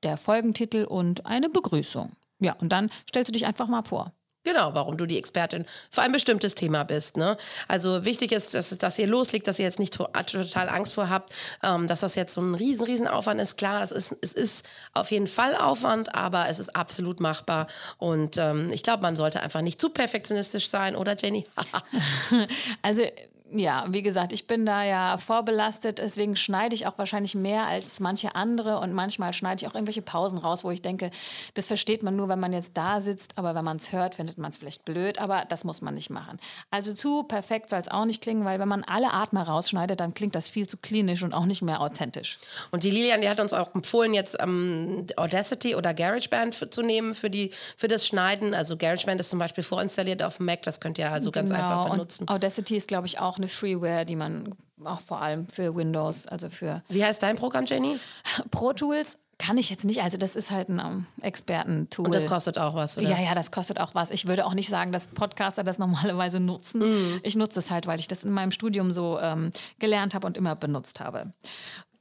der 0.03 0.17
Folgentitel 0.17 0.85
und 0.85 1.25
eine 1.25 1.49
Begrüßung. 1.49 2.11
Ja, 2.39 2.53
und 2.53 2.69
dann 2.69 2.89
stellst 3.07 3.29
du 3.29 3.33
dich 3.33 3.45
einfach 3.45 3.67
mal 3.67 3.83
vor. 3.83 4.13
Genau, 4.45 4.73
warum 4.73 4.95
du 4.95 5.05
die 5.05 5.17
Expertin 5.17 5.65
für 5.91 6.01
ein 6.01 6.13
bestimmtes 6.13 6.55
Thema 6.55 6.83
bist. 6.83 7.17
Ne? 7.17 7.35
Also 7.67 8.05
wichtig 8.05 8.31
ist, 8.31 8.53
dass, 8.53 8.69
dass 8.77 8.97
ihr 8.97 9.05
loslegt, 9.05 9.47
dass 9.47 9.59
ihr 9.59 9.65
jetzt 9.65 9.79
nicht 9.79 9.93
total 9.93 10.69
Angst 10.69 10.93
vor 10.93 11.09
habt, 11.09 11.33
ähm, 11.61 11.87
dass 11.87 11.99
das 11.99 12.15
jetzt 12.15 12.33
so 12.33 12.41
ein 12.41 12.55
riesen, 12.55 12.85
riesen 12.85 13.07
Aufwand 13.07 13.41
ist. 13.41 13.57
Klar, 13.57 13.83
es 13.83 13.91
ist, 13.91 14.15
es 14.21 14.31
ist 14.31 14.67
auf 14.93 15.11
jeden 15.11 15.27
Fall 15.27 15.55
Aufwand, 15.55 16.15
aber 16.15 16.47
es 16.47 16.59
ist 16.59 16.73
absolut 16.73 17.19
machbar. 17.19 17.67
Und 17.97 18.37
ähm, 18.37 18.71
ich 18.71 18.81
glaube, 18.81 19.03
man 19.03 19.17
sollte 19.17 19.41
einfach 19.41 19.61
nicht 19.61 19.81
zu 19.81 19.89
perfektionistisch 19.89 20.69
sein, 20.69 20.95
oder 20.95 21.17
Jenny? 21.17 21.45
also 22.81 23.03
ja, 23.51 23.85
wie 23.89 24.01
gesagt, 24.01 24.33
ich 24.33 24.47
bin 24.47 24.65
da 24.65 24.83
ja 24.83 25.17
vorbelastet, 25.17 25.97
deswegen 25.99 26.35
schneide 26.35 26.75
ich 26.75 26.87
auch 26.87 26.97
wahrscheinlich 26.97 27.35
mehr 27.35 27.65
als 27.65 27.99
manche 27.99 28.35
andere 28.35 28.79
und 28.79 28.93
manchmal 28.93 29.33
schneide 29.33 29.61
ich 29.61 29.67
auch 29.69 29.75
irgendwelche 29.75 30.01
Pausen 30.01 30.37
raus, 30.37 30.63
wo 30.63 30.71
ich 30.71 30.81
denke, 30.81 31.09
das 31.55 31.67
versteht 31.67 32.03
man 32.03 32.15
nur, 32.15 32.29
wenn 32.29 32.39
man 32.39 32.53
jetzt 32.53 32.71
da 32.75 33.01
sitzt, 33.01 33.37
aber 33.37 33.55
wenn 33.55 33.65
man 33.65 33.77
es 33.77 33.91
hört, 33.91 34.15
findet 34.15 34.37
man 34.37 34.51
es 34.51 34.57
vielleicht 34.57 34.85
blöd, 34.85 35.19
aber 35.19 35.45
das 35.49 35.63
muss 35.63 35.81
man 35.81 35.95
nicht 35.95 36.09
machen. 36.09 36.39
Also 36.69 36.93
zu 36.93 37.23
perfekt 37.23 37.69
soll 37.69 37.79
es 37.79 37.87
auch 37.87 38.05
nicht 38.05 38.21
klingen, 38.21 38.45
weil 38.45 38.59
wenn 38.59 38.67
man 38.67 38.83
alle 38.83 39.11
Atmer 39.13 39.43
rausschneidet, 39.43 39.99
dann 39.99 40.13
klingt 40.13 40.35
das 40.35 40.49
viel 40.49 40.67
zu 40.67 40.77
klinisch 40.77 41.23
und 41.23 41.33
auch 41.33 41.45
nicht 41.45 41.61
mehr 41.61 41.81
authentisch. 41.81 42.37
Und 42.71 42.83
die 42.83 42.91
Lilian, 42.91 43.21
die 43.21 43.29
hat 43.29 43.39
uns 43.39 43.53
auch 43.53 43.73
empfohlen, 43.73 44.13
jetzt 44.13 44.37
ähm, 44.39 45.07
Audacity 45.15 45.75
oder 45.75 45.93
GarageBand 45.93 46.55
für, 46.55 46.69
zu 46.69 46.81
nehmen 46.81 47.15
für, 47.15 47.29
die, 47.29 47.51
für 47.77 47.87
das 47.87 48.05
Schneiden. 48.05 48.53
Also 48.53 48.77
GarageBand 48.77 49.19
ist 49.19 49.29
zum 49.31 49.39
Beispiel 49.39 49.63
vorinstalliert 49.63 50.21
auf 50.21 50.37
dem 50.37 50.45
Mac, 50.45 50.61
das 50.63 50.79
könnt 50.79 50.99
ihr 50.99 51.11
also 51.11 51.31
ganz 51.31 51.49
genau. 51.49 51.61
einfach 51.61 51.91
benutzen. 51.91 52.23
Und 52.23 52.29
Audacity 52.29 52.77
ist, 52.77 52.87
glaube 52.87 53.07
ich, 53.07 53.19
auch 53.19 53.38
eine 53.39 53.47
Freeware, 53.47 54.05
die 54.05 54.15
man 54.15 54.55
auch 54.83 55.01
vor 55.01 55.21
allem 55.21 55.47
für 55.47 55.75
Windows, 55.75 56.27
also 56.27 56.49
für. 56.49 56.83
Wie 56.89 57.03
heißt 57.03 57.23
dein 57.23 57.35
Programm, 57.35 57.65
Jenny? 57.65 57.99
Pro 58.51 58.73
Tools. 58.73 59.17
Kann 59.41 59.57
ich 59.57 59.69
jetzt 59.69 59.85
nicht, 59.85 60.03
also 60.03 60.17
das 60.17 60.35
ist 60.35 60.51
halt 60.51 60.67
ein 60.67 60.81
um, 60.81 60.85
ähm, 60.85 61.05
Expertentool. 61.21 62.07
Und 62.07 62.13
das 62.13 62.25
kostet 62.25 62.57
auch 62.57 62.75
was, 62.75 62.97
oder? 62.97 63.07
Ja, 63.07 63.21
ja, 63.21 63.33
das 63.33 63.51
kostet 63.51 63.79
auch 63.79 63.95
was. 63.95 64.11
Ich 64.11 64.27
würde 64.27 64.45
auch 64.45 64.53
nicht 64.53 64.67
sagen, 64.67 64.91
dass 64.91 65.07
Podcaster 65.07 65.63
das 65.63 65.77
normalerweise 65.79 66.41
nutzen. 66.41 66.81
Mm. 66.81 67.19
Ich 67.23 67.37
nutze 67.37 67.59
es 67.59 67.71
halt, 67.71 67.87
weil 67.87 68.01
ich 68.01 68.09
das 68.09 68.25
in 68.25 68.31
meinem 68.31 68.51
Studium 68.51 68.91
so 68.91 69.17
ähm, 69.21 69.51
gelernt 69.79 70.13
habe 70.13 70.27
und 70.27 70.35
immer 70.35 70.57
benutzt 70.57 70.99
habe. 70.99 71.31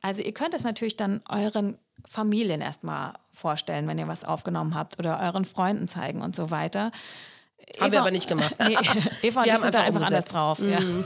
Also 0.01 0.23
ihr 0.23 0.35
könnt 0.35 0.53
es 0.53 0.65
natürlich 0.65 0.97
dann 0.97 1.21
euren 1.29 1.79
Familien 2.09 2.61
erstmal 2.61 3.13
vorstellen, 3.33 3.87
wenn 3.87 3.99
ihr 3.99 4.09
was 4.09 4.25
aufgenommen 4.25 4.75
habt 4.75 4.99
oder 4.99 5.21
euren 5.21 5.45
Freunden 5.45 5.87
zeigen 5.87 6.23
und 6.23 6.35
so 6.35 6.51
weiter. 6.51 6.91
Eva, 7.75 7.85
haben 7.85 7.93
wir 7.93 8.01
aber 8.01 8.11
nicht 8.11 8.29
gemacht. 8.29 8.55
Nee, 8.69 8.77
Eva 9.23 9.45
wir 9.45 9.55
haben 9.55 9.65
einfach, 9.65 9.81
einfach 9.81 10.07
anders 10.07 10.25
drauf. 10.27 10.59
Ja, 10.61 10.81
mhm. 10.81 11.05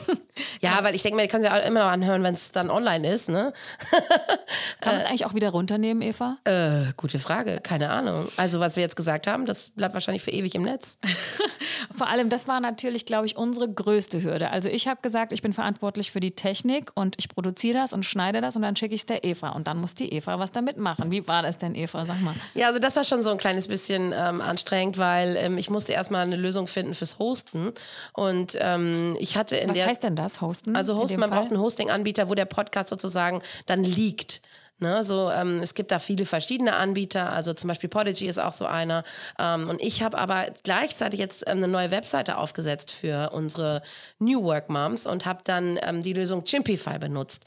ja 0.60 0.78
weil 0.82 0.94
ich 0.94 1.02
denke 1.02 1.16
mir, 1.16 1.22
die 1.22 1.28
können 1.28 1.42
sie 1.42 1.48
ja 1.48 1.56
immer 1.58 1.80
noch 1.80 1.90
anhören, 1.90 2.22
wenn 2.22 2.34
es 2.34 2.50
dann 2.50 2.70
online 2.70 3.08
ist. 3.08 3.28
Ne? 3.28 3.52
Kann 4.80 4.94
man 4.94 5.00
es 5.00 5.06
eigentlich 5.06 5.26
auch 5.26 5.34
wieder 5.34 5.50
runternehmen, 5.50 6.02
Eva? 6.02 6.38
Äh, 6.44 6.92
gute 6.96 7.18
Frage, 7.18 7.60
keine 7.62 7.90
Ahnung. 7.90 8.28
Also 8.36 8.60
was 8.60 8.76
wir 8.76 8.82
jetzt 8.82 8.96
gesagt 8.96 9.26
haben, 9.26 9.46
das 9.46 9.70
bleibt 9.70 9.94
wahrscheinlich 9.94 10.22
für 10.22 10.30
ewig 10.30 10.54
im 10.54 10.62
Netz. 10.62 10.98
Vor 11.96 12.08
allem, 12.08 12.28
das 12.28 12.48
war 12.48 12.60
natürlich, 12.60 13.06
glaube 13.06 13.26
ich, 13.26 13.36
unsere 13.36 13.68
größte 13.68 14.22
Hürde. 14.22 14.50
Also 14.50 14.68
ich 14.68 14.88
habe 14.88 15.00
gesagt, 15.02 15.32
ich 15.32 15.42
bin 15.42 15.52
verantwortlich 15.52 16.10
für 16.10 16.20
die 16.20 16.32
Technik 16.32 16.90
und 16.94 17.16
ich 17.18 17.28
produziere 17.28 17.74
das 17.74 17.92
und 17.92 18.04
schneide 18.04 18.40
das 18.40 18.56
und 18.56 18.62
dann 18.62 18.76
schicke 18.76 18.94
ich 18.94 19.02
es 19.02 19.06
der 19.06 19.24
Eva 19.24 19.50
und 19.50 19.66
dann 19.66 19.78
muss 19.78 19.94
die 19.94 20.12
Eva 20.12 20.38
was 20.38 20.52
damit 20.52 20.78
machen. 20.78 21.10
Wie 21.10 21.26
war 21.28 21.42
das 21.42 21.58
denn, 21.58 21.74
Eva? 21.74 22.06
Sag 22.06 22.20
mal. 22.22 22.34
Ja, 22.54 22.68
also 22.68 22.78
das 22.78 22.96
war 22.96 23.04
schon 23.04 23.22
so 23.22 23.30
ein 23.30 23.38
kleines 23.38 23.68
bisschen 23.68 24.14
ähm, 24.16 24.40
anstrengend, 24.40 24.98
weil 24.98 25.36
ähm, 25.36 25.58
ich 25.58 25.70
musste 25.70 25.92
erstmal 25.92 26.22
eine 26.22 26.36
Lösung 26.36 26.51
finden 26.66 26.94
fürs 26.94 27.18
Hosten. 27.18 27.72
Und 28.12 28.56
ähm, 28.60 29.16
ich 29.18 29.36
hatte 29.36 29.56
in 29.56 29.70
Was 29.70 29.74
der. 29.74 29.84
Was 29.84 29.90
heißt 29.90 30.02
denn 30.02 30.16
das, 30.16 30.40
Hosten? 30.40 30.76
Also 30.76 30.96
Hosten, 30.96 31.20
man 31.20 31.30
Fall? 31.30 31.40
braucht 31.40 31.50
einen 31.50 31.60
Hosting-Anbieter, 31.60 32.28
wo 32.28 32.34
der 32.34 32.44
Podcast 32.44 32.88
sozusagen 32.88 33.42
dann 33.66 33.84
liegt. 33.84 34.42
Ne, 34.82 35.04
so, 35.04 35.30
ähm, 35.30 35.62
es 35.62 35.74
gibt 35.74 35.92
da 35.92 36.00
viele 36.00 36.24
verschiedene 36.26 36.74
Anbieter, 36.74 37.32
also 37.32 37.54
zum 37.54 37.68
Beispiel 37.68 37.88
Podigy 37.88 38.26
ist 38.26 38.38
auch 38.40 38.52
so 38.52 38.66
einer. 38.66 39.04
Ähm, 39.38 39.68
und 39.68 39.80
ich 39.80 40.02
habe 40.02 40.18
aber 40.18 40.46
gleichzeitig 40.64 41.20
jetzt 41.20 41.44
ähm, 41.46 41.58
eine 41.58 41.68
neue 41.68 41.92
Webseite 41.92 42.36
aufgesetzt 42.36 42.90
für 42.90 43.30
unsere 43.30 43.82
New 44.18 44.42
Work 44.42 44.70
Moms 44.70 45.06
und 45.06 45.24
habe 45.24 45.38
dann 45.44 45.78
ähm, 45.86 46.02
die 46.02 46.14
Lösung 46.14 46.42
Chimpify 46.42 46.98
benutzt. 46.98 47.44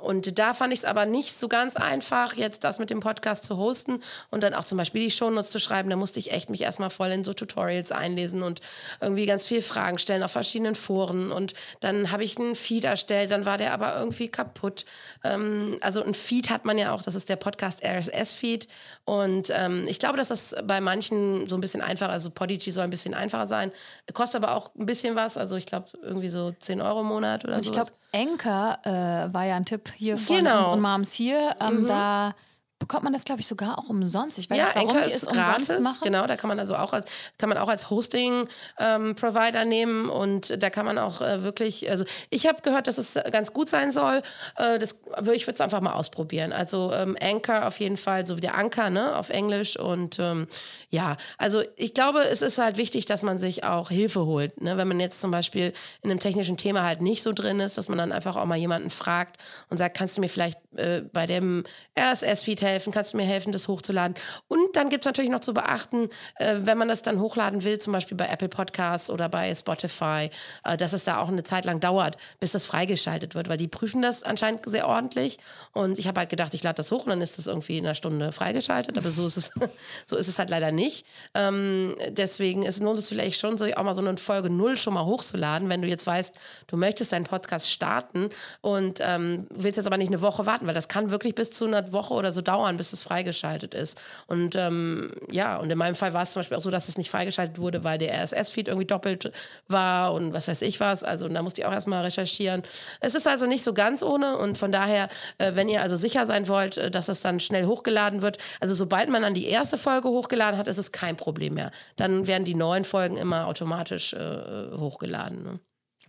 Und 0.00 0.38
da 0.38 0.54
fand 0.54 0.72
ich 0.72 0.80
es 0.80 0.84
aber 0.84 1.04
nicht 1.04 1.36
so 1.36 1.48
ganz 1.48 1.74
einfach, 1.74 2.34
jetzt 2.34 2.62
das 2.62 2.78
mit 2.78 2.90
dem 2.90 3.00
Podcast 3.00 3.44
zu 3.44 3.56
hosten 3.56 4.00
und 4.30 4.44
dann 4.44 4.54
auch 4.54 4.62
zum 4.62 4.78
Beispiel 4.78 5.02
die 5.02 5.10
Shownotes 5.10 5.50
zu 5.50 5.58
schreiben. 5.58 5.90
Da 5.90 5.96
musste 5.96 6.20
ich 6.20 6.30
echt 6.30 6.48
mich 6.48 6.62
erstmal 6.62 6.90
voll 6.90 7.08
in 7.08 7.24
so 7.24 7.34
Tutorials 7.34 7.90
einlesen 7.90 8.44
und 8.44 8.60
irgendwie 9.00 9.26
ganz 9.26 9.46
viel 9.46 9.62
Fragen 9.62 9.98
stellen 9.98 10.22
auf 10.22 10.30
verschiedenen 10.30 10.76
Foren. 10.76 11.32
Und 11.32 11.54
dann 11.80 12.12
habe 12.12 12.22
ich 12.22 12.38
einen 12.38 12.54
Feed 12.54 12.84
erstellt, 12.84 13.32
dann 13.32 13.46
war 13.46 13.58
der 13.58 13.74
aber 13.74 13.98
irgendwie 13.98 14.28
kaputt. 14.28 14.84
Ähm, 15.24 15.78
also 15.80 16.04
ein 16.04 16.14
Feed 16.14 16.50
hat 16.50 16.64
man 16.64 16.78
ja 16.78 16.92
auch, 16.92 17.02
das 17.02 17.16
ist 17.16 17.28
der 17.28 17.36
Podcast 17.36 17.82
RSS-Feed. 17.84 18.68
Und 19.04 19.52
ähm, 19.52 19.86
ich 19.88 19.98
glaube, 19.98 20.16
dass 20.16 20.28
das 20.28 20.54
bei 20.64 20.80
manchen 20.80 21.48
so 21.48 21.56
ein 21.56 21.60
bisschen 21.60 21.82
einfacher, 21.82 22.12
also 22.12 22.30
Podigy 22.30 22.70
soll 22.70 22.84
ein 22.84 22.90
bisschen 22.90 23.14
einfacher 23.14 23.48
sein, 23.48 23.72
kostet 24.14 24.44
aber 24.44 24.54
auch 24.54 24.70
ein 24.78 24.86
bisschen 24.86 25.16
was. 25.16 25.36
Also 25.36 25.56
ich 25.56 25.66
glaube 25.66 25.88
irgendwie 26.00 26.28
so 26.28 26.52
10 26.52 26.80
Euro 26.80 27.00
im 27.00 27.08
Monat 27.08 27.44
oder 27.44 27.56
so. 27.56 27.62
Ich 27.62 27.72
glaube, 27.72 27.90
Anchor 28.12 28.78
äh, 28.84 29.32
war 29.32 29.44
ja 29.44 29.56
ein 29.56 29.64
Tipp 29.64 29.79
hier 29.96 30.18
von 30.18 30.36
genau. 30.36 30.58
unseren 30.58 30.80
Moms 30.80 31.12
hier. 31.12 31.56
Ähm, 31.60 31.82
mhm. 31.82 31.86
Da 31.86 32.34
bekommt 32.80 33.04
man 33.04 33.12
das, 33.12 33.24
glaube 33.24 33.40
ich, 33.40 33.46
sogar 33.46 33.78
auch 33.78 33.88
umsonst. 33.88 34.38
Ich 34.38 34.50
weiß 34.50 34.58
ja, 34.58 34.64
nicht, 34.64 34.74
warum 34.74 34.88
Anchor 34.88 35.02
die 35.06 35.12
ist 35.12 35.28
gratis. 35.28 35.80
Machen. 35.80 36.00
Genau, 36.02 36.26
da 36.26 36.36
kann 36.36 36.48
man 36.48 36.58
also 36.58 36.74
auch 36.74 36.92
als, 36.92 37.08
kann 37.38 37.48
man 37.48 37.58
auch 37.58 37.68
als 37.68 37.90
Hosting-Provider 37.90 39.62
ähm, 39.62 39.68
nehmen 39.68 40.08
und 40.08 40.60
da 40.60 40.70
kann 40.70 40.86
man 40.86 40.98
auch 40.98 41.20
äh, 41.20 41.42
wirklich, 41.42 41.88
also 41.90 42.04
ich 42.30 42.48
habe 42.48 42.62
gehört, 42.62 42.86
dass 42.86 42.98
es 42.98 43.14
ganz 43.30 43.52
gut 43.52 43.68
sein 43.68 43.92
soll. 43.92 44.22
Äh, 44.56 44.78
das, 44.78 45.02
ich 45.32 45.46
würde 45.46 45.54
es 45.54 45.60
einfach 45.60 45.82
mal 45.82 45.92
ausprobieren. 45.92 46.52
Also 46.52 46.92
ähm, 46.92 47.16
Anchor 47.20 47.66
auf 47.66 47.78
jeden 47.78 47.98
Fall, 47.98 48.24
so 48.24 48.38
wie 48.38 48.40
der 48.40 48.56
Anker 48.56 48.88
ne, 48.88 49.14
auf 49.14 49.28
Englisch 49.28 49.78
und 49.78 50.18
ähm, 50.18 50.48
ja, 50.88 51.16
also 51.36 51.62
ich 51.76 51.92
glaube, 51.92 52.20
es 52.20 52.40
ist 52.40 52.58
halt 52.58 52.78
wichtig, 52.78 53.04
dass 53.04 53.22
man 53.22 53.36
sich 53.36 53.62
auch 53.62 53.90
Hilfe 53.90 54.24
holt. 54.24 54.58
Ne? 54.62 54.78
Wenn 54.78 54.88
man 54.88 55.00
jetzt 55.00 55.20
zum 55.20 55.30
Beispiel 55.30 55.74
in 56.00 56.10
einem 56.10 56.18
technischen 56.18 56.56
Thema 56.56 56.84
halt 56.84 57.02
nicht 57.02 57.22
so 57.22 57.32
drin 57.32 57.60
ist, 57.60 57.76
dass 57.76 57.90
man 57.90 57.98
dann 57.98 58.10
einfach 58.10 58.36
auch 58.36 58.46
mal 58.46 58.56
jemanden 58.56 58.88
fragt 58.88 59.36
und 59.68 59.76
sagt, 59.76 59.98
kannst 59.98 60.16
du 60.16 60.22
mir 60.22 60.30
vielleicht 60.30 60.58
äh, 60.76 61.02
bei 61.12 61.26
dem 61.26 61.64
RSS-Feed 61.98 62.62
helfen, 62.70 62.92
kannst 62.92 63.12
du 63.12 63.16
mir 63.16 63.24
helfen, 63.24 63.52
das 63.52 63.68
hochzuladen. 63.68 64.14
Und 64.48 64.76
dann 64.76 64.88
gibt 64.88 65.04
es 65.04 65.06
natürlich 65.06 65.30
noch 65.30 65.40
zu 65.40 65.54
beachten, 65.54 66.08
äh, 66.36 66.56
wenn 66.62 66.78
man 66.78 66.88
das 66.88 67.02
dann 67.02 67.20
hochladen 67.20 67.64
will, 67.64 67.78
zum 67.78 67.92
Beispiel 67.92 68.16
bei 68.16 68.26
Apple 68.26 68.48
Podcasts 68.48 69.10
oder 69.10 69.28
bei 69.28 69.54
Spotify, 69.54 70.30
äh, 70.64 70.76
dass 70.76 70.92
es 70.92 71.04
da 71.04 71.18
auch 71.18 71.28
eine 71.28 71.42
Zeit 71.42 71.64
lang 71.64 71.80
dauert, 71.80 72.16
bis 72.38 72.52
das 72.52 72.66
freigeschaltet 72.66 73.34
wird, 73.34 73.48
weil 73.48 73.56
die 73.56 73.68
prüfen 73.68 74.02
das 74.02 74.22
anscheinend 74.22 74.68
sehr 74.68 74.88
ordentlich. 74.88 75.38
Und 75.72 75.98
ich 75.98 76.06
habe 76.06 76.20
halt 76.20 76.30
gedacht, 76.30 76.54
ich 76.54 76.62
lade 76.62 76.76
das 76.76 76.90
hoch 76.90 77.04
und 77.04 77.10
dann 77.10 77.22
ist 77.22 77.38
das 77.38 77.46
irgendwie 77.46 77.78
in 77.78 77.84
einer 77.84 77.94
Stunde 77.94 78.32
freigeschaltet, 78.32 78.96
aber 78.98 79.10
so 79.10 79.26
ist 79.26 79.36
es, 79.36 79.52
so 80.06 80.16
ist 80.16 80.28
es 80.28 80.38
halt 80.38 80.50
leider 80.50 80.72
nicht. 80.72 81.06
Ähm, 81.34 81.96
deswegen 82.08 82.62
ist, 82.64 82.80
es 82.80 83.08
vielleicht 83.08 83.40
schon, 83.40 83.58
so, 83.58 83.66
auch 83.66 83.82
mal 83.82 83.94
so 83.94 84.02
eine 84.02 84.16
Folge 84.16 84.50
null 84.50 84.76
schon 84.76 84.94
mal 84.94 85.04
hochzuladen, 85.04 85.68
wenn 85.68 85.82
du 85.82 85.88
jetzt 85.88 86.06
weißt, 86.06 86.36
du 86.66 86.76
möchtest 86.76 87.12
deinen 87.12 87.24
Podcast 87.24 87.70
starten 87.70 88.30
und 88.60 89.00
ähm, 89.00 89.46
willst 89.50 89.76
jetzt 89.76 89.86
aber 89.86 89.96
nicht 89.96 90.08
eine 90.08 90.22
Woche 90.22 90.46
warten, 90.46 90.66
weil 90.66 90.74
das 90.74 90.88
kann 90.88 91.10
wirklich 91.10 91.34
bis 91.34 91.50
zu 91.50 91.66
einer 91.66 91.92
Woche 91.92 92.14
oder 92.14 92.32
so 92.32 92.40
dauern 92.40 92.59
dauern, 92.60 92.76
bis 92.76 92.92
es 92.92 93.02
freigeschaltet 93.02 93.74
ist. 93.74 94.00
Und 94.26 94.54
ähm, 94.56 95.10
ja, 95.30 95.56
und 95.56 95.70
in 95.70 95.78
meinem 95.78 95.94
Fall 95.94 96.12
war 96.14 96.22
es 96.22 96.32
zum 96.32 96.40
Beispiel 96.40 96.56
auch 96.56 96.62
so, 96.62 96.70
dass 96.70 96.88
es 96.88 96.98
nicht 96.98 97.10
freigeschaltet 97.10 97.58
wurde, 97.58 97.84
weil 97.84 97.98
der 97.98 98.22
RSS-Feed 98.22 98.68
irgendwie 98.68 98.86
doppelt 98.86 99.32
war 99.68 100.12
und 100.12 100.32
was 100.34 100.48
weiß 100.48 100.62
ich 100.62 100.80
was. 100.80 101.04
Also 101.04 101.28
da 101.28 101.42
musste 101.42 101.62
ich 101.62 101.66
auch 101.66 101.72
erstmal 101.72 102.02
recherchieren. 102.04 102.62
Es 103.00 103.14
ist 103.14 103.26
also 103.26 103.46
nicht 103.46 103.64
so 103.64 103.72
ganz 103.72 104.02
ohne 104.02 104.36
und 104.36 104.58
von 104.58 104.72
daher, 104.72 105.08
äh, 105.38 105.54
wenn 105.54 105.68
ihr 105.68 105.82
also 105.82 105.96
sicher 105.96 106.26
sein 106.26 106.48
wollt, 106.48 106.76
äh, 106.76 106.90
dass 106.90 107.08
es 107.08 107.20
dann 107.22 107.40
schnell 107.40 107.66
hochgeladen 107.66 108.22
wird, 108.22 108.38
also 108.60 108.74
sobald 108.74 109.08
man 109.08 109.22
dann 109.22 109.34
die 109.34 109.46
erste 109.46 109.78
Folge 109.78 110.08
hochgeladen 110.08 110.58
hat, 110.58 110.68
ist 110.68 110.78
es 110.78 110.92
kein 110.92 111.16
Problem 111.16 111.54
mehr. 111.54 111.70
Dann 111.96 112.26
werden 112.26 112.44
die 112.44 112.54
neuen 112.54 112.84
Folgen 112.84 113.16
immer 113.16 113.46
automatisch 113.46 114.12
äh, 114.12 114.76
hochgeladen. 114.76 115.42
Ne? 115.42 115.60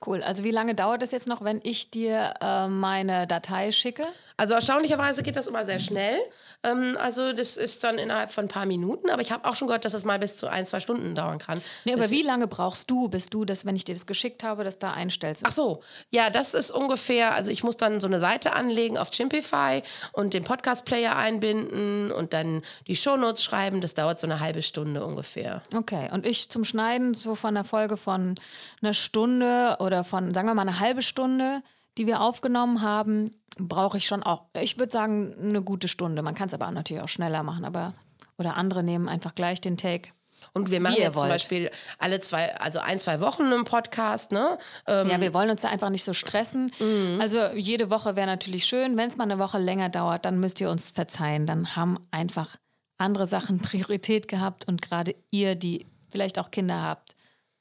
Cool. 0.06 0.24
Also 0.24 0.44
wie 0.44 0.52
lange 0.52 0.74
dauert 0.74 1.04
es 1.04 1.12
jetzt 1.12 1.28
noch, 1.28 1.44
wenn 1.44 1.60
ich 1.64 1.92
dir 1.92 2.34
äh, 2.42 2.68
meine 2.68 3.28
Datei 3.28 3.72
schicke? 3.72 4.04
Also 4.42 4.56
erstaunlicherweise 4.56 5.22
geht 5.22 5.36
das 5.36 5.46
immer 5.46 5.66
sehr 5.66 5.78
schnell. 5.78 6.18
Ähm, 6.64 6.98
also 7.00 7.32
das 7.32 7.58
ist 7.58 7.84
dann 7.84 8.00
innerhalb 8.00 8.32
von 8.32 8.46
ein 8.46 8.48
paar 8.48 8.66
Minuten. 8.66 9.12
Aber 9.12 9.22
ich 9.22 9.32
habe 9.32 9.48
auch 9.48 9.54
schon 9.54 9.68
gehört, 9.68 9.86
dass 9.86 9.92
das 9.92 10.04
mal 10.04 10.18
bis 10.18 10.36
zu 10.36 10.48
ein, 10.48 10.66
zwei 10.66 10.80
Stunden 10.80 11.14
dauern 11.14 11.38
kann. 11.38 11.62
Nee, 11.86 11.94
aber 11.94 12.10
wie 12.10 12.24
lange 12.24 12.48
brauchst 12.48 12.90
du, 12.90 13.08
bis 13.08 13.28
du 13.28 13.46
das, 13.46 13.68
wenn 13.68 13.76
ich 13.76 13.86
dir 13.86 13.94
das 13.94 14.08
geschickt 14.08 14.44
habe, 14.44 14.64
das 14.64 14.80
da 14.80 14.94
einstellst? 14.94 15.44
Ach 15.46 15.52
so, 15.52 15.84
ja, 16.10 16.32
das 16.32 16.56
ist 16.56 16.72
ungefähr, 16.72 17.36
also 17.36 17.52
ich 17.52 17.64
muss 17.64 17.78
dann 17.78 18.00
so 18.00 18.08
eine 18.08 18.20
Seite 18.20 18.54
anlegen 18.54 18.98
auf 18.98 19.12
Chimpify 19.12 19.84
und 20.12 20.34
den 20.34 20.44
Podcast-Player 20.44 21.16
einbinden 21.16 22.12
und 22.12 22.34
dann 22.34 22.64
die 22.88 22.96
Shownotes 22.96 23.44
schreiben. 23.44 23.80
Das 23.80 23.94
dauert 23.94 24.20
so 24.20 24.26
eine 24.26 24.40
halbe 24.40 24.64
Stunde 24.64 25.06
ungefähr. 25.06 25.62
Okay, 25.76 26.10
und 26.12 26.26
ich 26.26 26.50
zum 26.50 26.66
Schneiden 26.66 27.14
so 27.14 27.36
von 27.36 27.56
einer 27.56 27.64
Folge 27.64 27.96
von 27.96 28.34
einer 28.82 28.96
Stunde 28.96 29.78
oder 29.80 30.04
von, 30.04 30.34
sagen 30.34 30.48
wir 30.48 30.56
mal, 30.56 30.64
eine 30.64 30.80
halbe 30.80 31.04
Stunde 31.04 31.62
die 31.98 32.08
wir 32.08 32.22
aufgenommen 32.22 32.82
haben, 32.82 33.42
brauche 33.58 33.98
ich 33.98 34.08
schon 34.08 34.24
auch, 34.24 34.46
ich 34.60 34.80
würde 34.80 34.92
sagen, 34.92 35.36
eine 35.40 35.62
gute 35.62 35.88
Stunde. 35.88 36.22
Man 36.22 36.36
kann 36.36 36.48
es 36.48 36.54
aber 36.54 36.70
natürlich 36.72 37.04
auch 37.04 37.10
schneller 37.10 37.44
machen, 37.44 37.66
aber 37.66 37.94
oder 38.38 38.58
andere 38.58 38.84
nehmen 38.84 39.10
einfach 39.10 39.36
gleich 39.36 39.62
den 39.62 39.78
Take. 39.78 40.10
Und 40.54 40.72
wir 40.72 40.80
machen 40.82 40.96
jetzt 40.98 41.16
wollt. 41.16 41.22
zum 41.22 41.30
Beispiel 41.30 41.70
alle 42.00 42.20
zwei, 42.20 42.56
also 42.56 42.80
ein, 42.80 43.00
zwei 43.00 43.22
Wochen 43.22 43.44
einen 43.44 43.64
Podcast, 43.64 44.32
ne? 44.32 44.58
Ähm 44.88 45.10
ja, 45.10 45.22
wir 45.22 45.34
wollen 45.34 45.50
uns 45.50 45.62
da 45.62 45.70
einfach 45.70 45.90
nicht 45.90 46.04
so 46.04 46.14
stressen. 46.14 46.72
Mhm. 46.80 47.20
Also 47.22 47.46
jede 47.54 47.90
Woche 47.90 48.16
wäre 48.16 48.28
natürlich 48.28 48.66
schön. 48.66 48.98
Wenn 48.98 49.08
es 49.08 49.18
mal 49.18 49.26
eine 49.26 49.40
Woche 49.40 49.60
länger 49.60 49.90
dauert, 49.90 50.26
dann 50.26 50.40
müsst 50.40 50.60
ihr 50.60 50.70
uns 50.70 50.92
verzeihen. 50.92 51.46
Dann 51.46 51.76
haben 51.76 52.00
einfach 52.10 52.58
andere 52.98 53.28
Sachen 53.28 53.60
Priorität 53.62 54.28
gehabt 54.28 54.68
und 54.68 54.82
gerade 54.82 55.16
ihr, 55.30 55.56
die 55.56 55.86
vielleicht 56.10 56.40
auch 56.40 56.52
Kinder 56.52 56.82
habt, 56.82 57.16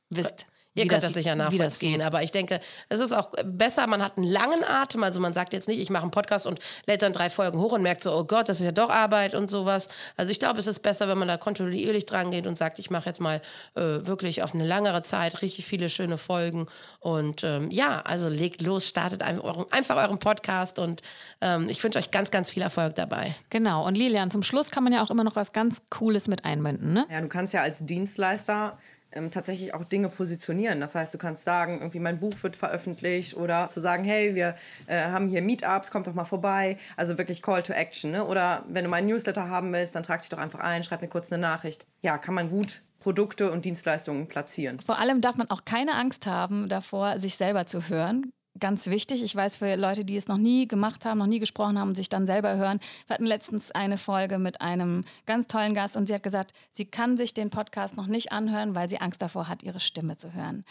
wisst. 0.08 0.46
Ihr 0.74 0.84
wie 0.84 0.88
könnt 0.88 1.02
das, 1.02 1.12
das 1.12 1.14
sicher 1.14 1.34
nachvollziehen, 1.34 2.00
aber 2.00 2.22
ich 2.22 2.30
denke, 2.30 2.60
es 2.88 3.00
ist 3.00 3.10
auch 3.10 3.32
besser, 3.44 3.88
man 3.88 4.04
hat 4.04 4.16
einen 4.16 4.26
langen 4.26 4.62
Atem, 4.62 5.02
also 5.02 5.18
man 5.18 5.32
sagt 5.32 5.52
jetzt 5.52 5.66
nicht, 5.66 5.80
ich 5.80 5.90
mache 5.90 6.02
einen 6.02 6.12
Podcast 6.12 6.46
und 6.46 6.60
lädt 6.86 7.02
dann 7.02 7.12
drei 7.12 7.28
Folgen 7.28 7.58
hoch 7.58 7.72
und 7.72 7.82
merkt 7.82 8.04
so, 8.04 8.14
oh 8.14 8.22
Gott, 8.22 8.48
das 8.48 8.60
ist 8.60 8.66
ja 8.66 8.72
doch 8.72 8.88
Arbeit 8.88 9.34
und 9.34 9.50
sowas. 9.50 9.88
Also 10.16 10.30
ich 10.30 10.38
glaube, 10.38 10.60
es 10.60 10.68
ist 10.68 10.78
besser, 10.80 11.08
wenn 11.08 11.18
man 11.18 11.26
da 11.26 11.38
kontinuierlich 11.38 12.06
dran 12.06 12.30
geht 12.30 12.46
und 12.46 12.56
sagt, 12.56 12.78
ich 12.78 12.88
mache 12.88 13.06
jetzt 13.06 13.20
mal 13.20 13.40
äh, 13.74 13.80
wirklich 13.80 14.44
auf 14.44 14.54
eine 14.54 14.64
langere 14.64 15.02
Zeit 15.02 15.42
richtig 15.42 15.66
viele 15.66 15.90
schöne 15.90 16.18
Folgen 16.18 16.66
und 17.00 17.42
ähm, 17.42 17.68
ja, 17.72 18.02
also 18.02 18.28
legt 18.28 18.62
los, 18.62 18.86
startet 18.86 19.22
einfach 19.22 19.42
euren, 19.42 19.66
einfach 19.72 19.96
euren 19.96 20.20
Podcast 20.20 20.78
und 20.78 21.02
ähm, 21.40 21.68
ich 21.68 21.82
wünsche 21.82 21.98
euch 21.98 22.12
ganz, 22.12 22.30
ganz 22.30 22.48
viel 22.48 22.62
Erfolg 22.62 22.94
dabei. 22.94 23.34
Genau. 23.50 23.84
Und 23.84 23.96
Lilian, 23.96 24.30
zum 24.30 24.44
Schluss 24.44 24.70
kann 24.70 24.84
man 24.84 24.92
ja 24.92 25.02
auch 25.02 25.10
immer 25.10 25.24
noch 25.24 25.34
was 25.34 25.52
ganz 25.52 25.82
Cooles 25.90 26.28
mit 26.28 26.44
einbinden, 26.44 26.92
ne? 26.92 27.06
Ja, 27.10 27.20
du 27.20 27.28
kannst 27.28 27.54
ja 27.54 27.62
als 27.62 27.84
Dienstleister 27.84 28.78
ähm, 29.12 29.30
tatsächlich 29.30 29.74
auch 29.74 29.84
Dinge 29.84 30.08
positionieren. 30.08 30.80
Das 30.80 30.94
heißt, 30.94 31.12
du 31.14 31.18
kannst 31.18 31.44
sagen, 31.44 31.78
irgendwie 31.78 31.98
mein 31.98 32.18
Buch 32.20 32.34
wird 32.42 32.56
veröffentlicht 32.56 33.36
oder 33.36 33.68
zu 33.68 33.80
sagen, 33.80 34.04
hey, 34.04 34.34
wir 34.34 34.54
äh, 34.86 35.04
haben 35.04 35.28
hier 35.28 35.42
Meetups, 35.42 35.90
kommt 35.90 36.06
doch 36.06 36.14
mal 36.14 36.24
vorbei. 36.24 36.78
Also 36.96 37.18
wirklich 37.18 37.42
Call 37.42 37.62
to 37.62 37.72
Action. 37.72 38.12
Ne? 38.12 38.24
Oder 38.24 38.64
wenn 38.68 38.84
du 38.84 38.90
meinen 38.90 39.08
Newsletter 39.08 39.48
haben 39.48 39.72
willst, 39.72 39.94
dann 39.94 40.02
trag 40.02 40.20
dich 40.20 40.30
doch 40.30 40.38
einfach 40.38 40.60
ein, 40.60 40.84
schreib 40.84 41.02
mir 41.02 41.08
kurz 41.08 41.32
eine 41.32 41.42
Nachricht. 41.42 41.86
Ja, 42.02 42.18
kann 42.18 42.34
man 42.34 42.50
gut 42.50 42.82
Produkte 43.00 43.50
und 43.50 43.64
Dienstleistungen 43.64 44.28
platzieren. 44.28 44.78
Vor 44.78 44.98
allem 44.98 45.20
darf 45.20 45.36
man 45.36 45.50
auch 45.50 45.64
keine 45.64 45.94
Angst 45.94 46.26
haben 46.26 46.68
davor, 46.68 47.18
sich 47.18 47.36
selber 47.36 47.66
zu 47.66 47.88
hören. 47.88 48.30
Ganz 48.58 48.86
wichtig, 48.86 49.22
ich 49.22 49.34
weiß 49.34 49.58
für 49.58 49.76
Leute, 49.76 50.04
die 50.04 50.16
es 50.16 50.26
noch 50.26 50.36
nie 50.36 50.66
gemacht 50.66 51.04
haben, 51.04 51.18
noch 51.18 51.26
nie 51.26 51.38
gesprochen 51.38 51.78
haben 51.78 51.90
und 51.90 51.94
sich 51.94 52.08
dann 52.08 52.26
selber 52.26 52.56
hören. 52.56 52.80
Wir 53.06 53.14
hatten 53.14 53.26
letztens 53.26 53.70
eine 53.70 53.96
Folge 53.96 54.38
mit 54.38 54.60
einem 54.60 55.04
ganz 55.24 55.46
tollen 55.46 55.72
Gast 55.72 55.96
und 55.96 56.08
sie 56.08 56.14
hat 56.14 56.24
gesagt, 56.24 56.52
sie 56.72 56.84
kann 56.84 57.16
sich 57.16 57.32
den 57.32 57.50
Podcast 57.50 57.96
noch 57.96 58.08
nicht 58.08 58.32
anhören, 58.32 58.74
weil 58.74 58.90
sie 58.90 59.00
Angst 59.00 59.22
davor 59.22 59.46
hat, 59.46 59.62
ihre 59.62 59.78
Stimme 59.78 60.16
zu 60.16 60.32
hören. 60.34 60.64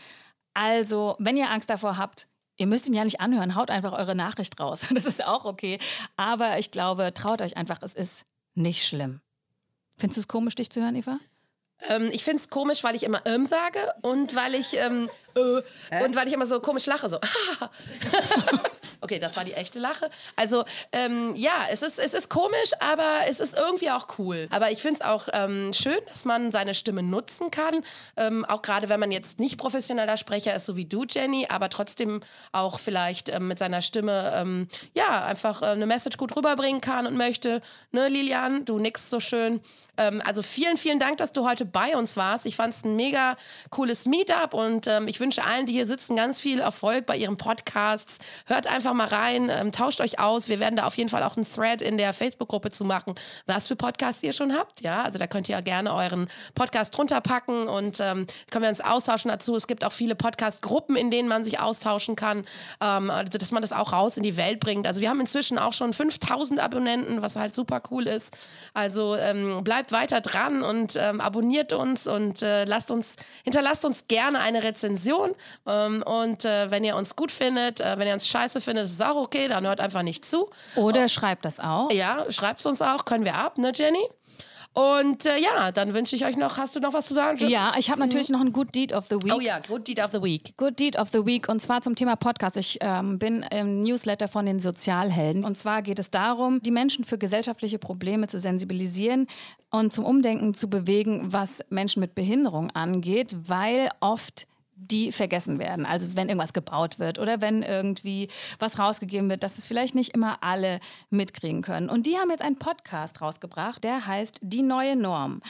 Also, 0.54 1.16
wenn 1.20 1.38
ihr 1.38 1.50
Angst 1.50 1.70
davor 1.70 1.96
habt, 1.96 2.28
ihr 2.58 2.68
müsst 2.68 2.88
ihn 2.88 2.94
ja 2.94 3.06
nicht 3.06 3.22
anhören, 3.22 3.56
haut 3.56 3.72
einfach 3.72 3.94
eure 3.94 4.14
Nachricht 4.14 4.60
raus. 4.60 4.90
Das 4.94 5.06
ist 5.06 5.26
auch 5.26 5.46
okay. 5.46 5.80
Aber 6.18 6.60
ich 6.60 6.72
glaube, 6.72 7.14
traut 7.14 7.42
euch 7.42 7.56
einfach, 7.56 7.82
es 7.82 7.94
ist 7.94 8.26
nicht 8.56 8.86
schlimm. 8.86 9.22
Findest 9.98 10.18
du 10.18 10.22
es 10.22 10.28
komisch, 10.28 10.56
dich 10.56 10.70
zu 10.70 10.82
hören, 10.82 10.96
Eva? 10.96 11.18
Ähm, 11.88 12.10
ich 12.12 12.24
finde 12.24 12.42
es 12.42 12.50
komisch, 12.50 12.84
weil 12.84 12.96
ich 12.96 13.04
immer 13.04 13.22
ähm 13.26 13.46
sage 13.46 13.80
und 14.02 14.36
weil 14.36 14.56
ich 14.56 14.76
ähm, 14.78 15.10
äh, 15.36 16.04
und 16.04 16.16
weil 16.16 16.28
ich 16.28 16.34
immer 16.34 16.46
so 16.46 16.60
komisch 16.60 16.86
lache. 16.86 17.10
So. 17.10 17.20
okay, 19.02 19.20
das 19.20 19.36
war 19.38 19.46
die 19.46 19.54
echte 19.54 19.80
Lache. 19.80 20.10
Also 20.36 20.64
ähm, 20.92 21.34
ja, 21.36 21.68
es 21.72 21.82
ist, 21.82 22.00
es 22.00 22.14
ist 22.14 22.30
komisch, 22.30 22.72
aber 22.80 23.22
es 23.28 23.40
ist 23.40 23.58
irgendwie 23.58 23.92
auch 23.92 24.08
cool. 24.18 24.48
Aber 24.52 24.72
ich 24.72 24.82
finde 24.82 25.00
es 25.02 25.06
auch 25.06 25.28
ähm, 25.34 25.72
schön, 25.74 26.00
dass 26.08 26.26
man 26.26 26.52
seine 26.52 26.76
Stimme 26.76 27.04
nutzen 27.04 27.52
kann. 27.52 27.84
Ähm, 28.18 28.46
auch 28.46 28.62
gerade 28.62 28.90
wenn 28.90 29.00
man 29.00 29.12
jetzt 29.12 29.40
nicht 29.40 29.58
professioneller 29.58 30.18
Sprecher 30.18 30.56
ist, 30.56 30.66
so 30.66 30.76
wie 30.76 30.86
du, 30.86 31.06
Jenny, 31.08 31.48
aber 31.50 31.70
trotzdem 31.70 32.22
auch 32.52 32.80
vielleicht 32.80 33.30
ähm, 33.30 33.48
mit 33.48 33.60
seiner 33.60 33.82
Stimme 33.82 34.34
ähm, 34.36 34.68
ja 34.94 35.26
einfach 35.26 35.62
äh, 35.62 35.66
eine 35.68 35.86
Message 35.86 36.18
gut 36.18 36.36
rüberbringen 36.36 36.82
kann 36.82 37.08
und 37.08 37.16
möchte. 37.16 37.62
Ne, 37.92 38.10
Lilian, 38.10 38.66
du 38.66 38.80
nix 38.80 39.10
so 39.10 39.20
schön. 39.20 39.62
Ähm, 39.98 40.22
also 40.26 40.42
vielen, 40.42 40.78
vielen 40.78 41.00
Dank, 41.00 41.18
dass 41.18 41.32
du 41.32 41.48
heute 41.48 41.66
bei 41.66 41.96
uns 41.96 42.18
warst. 42.18 42.46
Ich 42.46 42.56
fand 42.56 42.74
es 42.74 42.84
ein 42.84 42.96
mega 42.96 43.36
cooles 43.70 44.06
Meetup 44.06 44.54
und 44.54 44.90
ich 45.08 45.20
wünsche 45.20 45.44
allen, 45.44 45.66
die 45.66 45.74
hier 45.74 45.86
sitzen, 45.86 46.16
ganz 46.16 46.42
viel 46.42 46.60
Erfolg 46.60 47.06
bei 47.06 47.16
ihren 47.18 47.38
Podcasts. 47.38 48.20
Hört 48.46 48.68
einfach 48.68 48.89
mal 48.94 49.08
rein, 49.08 49.50
ähm, 49.52 49.72
tauscht 49.72 50.02
euch 50.02 50.20
aus. 50.20 50.50
Wir 50.50 50.60
werden 50.60 50.76
da 50.76 50.86
auf 50.86 50.98
jeden 50.98 51.10
Fall 51.10 51.24
auch 51.24 51.38
einen 51.38 51.46
Thread 51.46 51.82
in 51.82 51.98
der 51.98 52.14
Facebook-Gruppe 52.14 52.72
zu 52.72 52.86
machen, 52.86 53.16
was 53.46 53.68
für 53.68 53.76
Podcasts 53.76 54.24
ihr 54.24 54.34
schon 54.34 54.56
habt. 54.56 54.82
Ja, 54.82 55.04
also 55.04 55.20
da 55.20 55.28
könnt 55.28 55.50
ihr 55.50 55.56
ja 55.56 55.62
gerne 55.62 55.94
euren 55.94 56.28
Podcast 56.56 56.98
drunter 56.98 57.22
packen 57.22 57.68
und 57.68 58.00
ähm, 58.00 58.28
können 58.50 58.64
wir 58.64 58.70
uns 58.70 58.82
austauschen 58.82 59.30
dazu. 59.30 59.56
Es 59.56 59.68
gibt 59.68 59.86
auch 59.86 59.92
viele 59.92 60.16
Podcast-Gruppen, 60.16 60.96
in 60.96 61.12
denen 61.12 61.28
man 61.28 61.44
sich 61.44 61.60
austauschen 61.60 62.16
kann, 62.16 62.46
ähm, 62.82 63.10
also 63.10 63.38
dass 63.38 63.52
man 63.52 63.62
das 63.62 63.72
auch 63.72 63.94
raus 63.94 64.18
in 64.18 64.24
die 64.24 64.38
Welt 64.38 64.60
bringt. 64.60 64.88
Also 64.88 65.02
wir 65.02 65.10
haben 65.10 65.20
inzwischen 65.20 65.58
auch 65.58 65.74
schon 65.74 65.94
5000 65.94 66.60
Abonnenten, 66.60 67.22
was 67.22 67.36
halt 67.36 67.56
super 67.56 67.82
cool 67.92 68.08
ist. 68.08 68.36
Also 68.74 69.16
ähm, 69.16 69.64
bleibt 69.64 69.92
weiter 69.92 70.22
dran 70.22 70.64
und 70.64 70.96
ähm, 70.96 71.22
abonniert 71.22 71.74
uns 71.74 72.08
und 72.08 72.42
äh, 72.42 72.66
lasst 72.66 72.92
uns, 72.92 73.16
hinterlasst 73.44 73.86
uns 73.86 74.08
gerne 74.08 74.40
eine 74.40 74.64
Rezension. 74.64 75.36
Ähm, 75.66 76.04
und 76.04 76.46
äh, 76.46 76.72
wenn 76.72 76.84
ihr 76.84 76.96
uns 76.96 77.16
gut 77.16 77.32
findet, 77.32 77.80
äh, 77.80 77.98
wenn 77.98 78.08
ihr 78.08 78.14
uns 78.14 78.28
scheiße 78.28 78.62
findet, 78.62 78.79
ist 78.84 78.94
es 78.94 79.02
auch 79.02 79.16
okay, 79.16 79.48
dann 79.48 79.66
hört 79.66 79.80
einfach 79.80 80.04
nicht 80.04 80.26
zu. 80.26 80.50
Oder 80.76 81.10
schreibt 81.10 81.46
das 81.46 81.60
auch. 81.60 81.92
Ja, 81.92 82.26
schreibt 82.30 82.60
es 82.60 82.66
uns 82.66 82.82
auch, 82.82 83.06
können 83.06 83.26
wir 83.26 83.36
ab, 83.36 83.58
ne, 83.58 83.72
Jenny? 83.74 84.08
Und 84.74 85.26
äh, 85.26 85.42
ja, 85.42 85.72
dann 85.72 85.94
wünsche 85.94 86.16
ich 86.16 86.26
euch 86.26 86.38
noch, 86.38 86.58
hast 86.58 86.76
du 86.76 86.80
noch 86.80 86.94
was 86.94 87.08
zu 87.08 87.14
sagen? 87.14 87.40
Jess? 87.40 87.50
Ja, 87.50 87.74
ich 87.78 87.90
habe 87.90 88.00
natürlich 88.00 88.30
noch 88.30 88.40
ein 88.40 88.54
Good 88.54 88.76
Deed 88.76 88.94
of 88.94 89.08
the 89.10 89.16
Week. 89.16 89.34
Oh 89.36 89.40
ja, 89.40 89.60
Good 89.68 89.88
Deed 89.88 90.00
of 90.00 90.12
the 90.14 90.22
Week. 90.22 90.54
Good 90.58 90.80
Deed 90.80 90.98
of 90.98 91.10
the 91.12 91.26
Week 91.26 91.50
und 91.50 91.60
zwar 91.60 91.82
zum 91.82 91.96
Thema 91.96 92.16
Podcast. 92.16 92.56
Ich 92.56 92.78
ähm, 92.82 93.18
bin 93.18 93.44
im 93.52 93.82
Newsletter 93.82 94.28
von 94.28 94.46
den 94.46 94.60
Sozialhelden 94.60 95.44
und 95.44 95.58
zwar 95.58 95.82
geht 95.82 95.98
es 95.98 96.12
darum, 96.12 96.62
die 96.62 96.72
Menschen 96.72 97.04
für 97.04 97.18
gesellschaftliche 97.18 97.80
Probleme 97.80 98.28
zu 98.28 98.40
sensibilisieren 98.40 99.28
und 99.72 99.92
zum 99.92 100.06
Umdenken 100.06 100.54
zu 100.54 100.70
bewegen, 100.70 101.34
was 101.34 101.64
Menschen 101.70 102.00
mit 102.00 102.14
Behinderung 102.14 102.70
angeht, 102.72 103.36
weil 103.48 103.90
oft 104.02 104.48
die 104.80 105.12
vergessen 105.12 105.60
werden. 105.60 105.86
Also 105.86 106.16
wenn 106.16 106.30
irgendwas 106.30 106.54
gebaut 106.54 107.00
wird 107.00 107.20
oder 107.20 107.42
wenn 107.42 107.64
irgendwie 107.64 108.30
was 108.60 108.80
rausgegeben 108.80 109.30
wird, 109.30 109.44
dass 109.44 109.58
es 109.58 109.68
vielleicht 109.68 109.96
nicht 109.96 110.14
immer 110.14 110.44
alle 110.44 110.80
mitkriegen 111.10 111.62
können. 111.62 111.90
Und 111.90 112.08
die 112.08 112.18
haben 112.18 112.30
jetzt 112.30 112.42
einen 112.42 112.58
Podcast 112.58 113.22
rausgebracht, 113.22 113.84
der 113.84 114.08
heißt 114.08 114.40
Die 114.42 114.62
neue 114.62 114.96
Norm. 114.96 115.42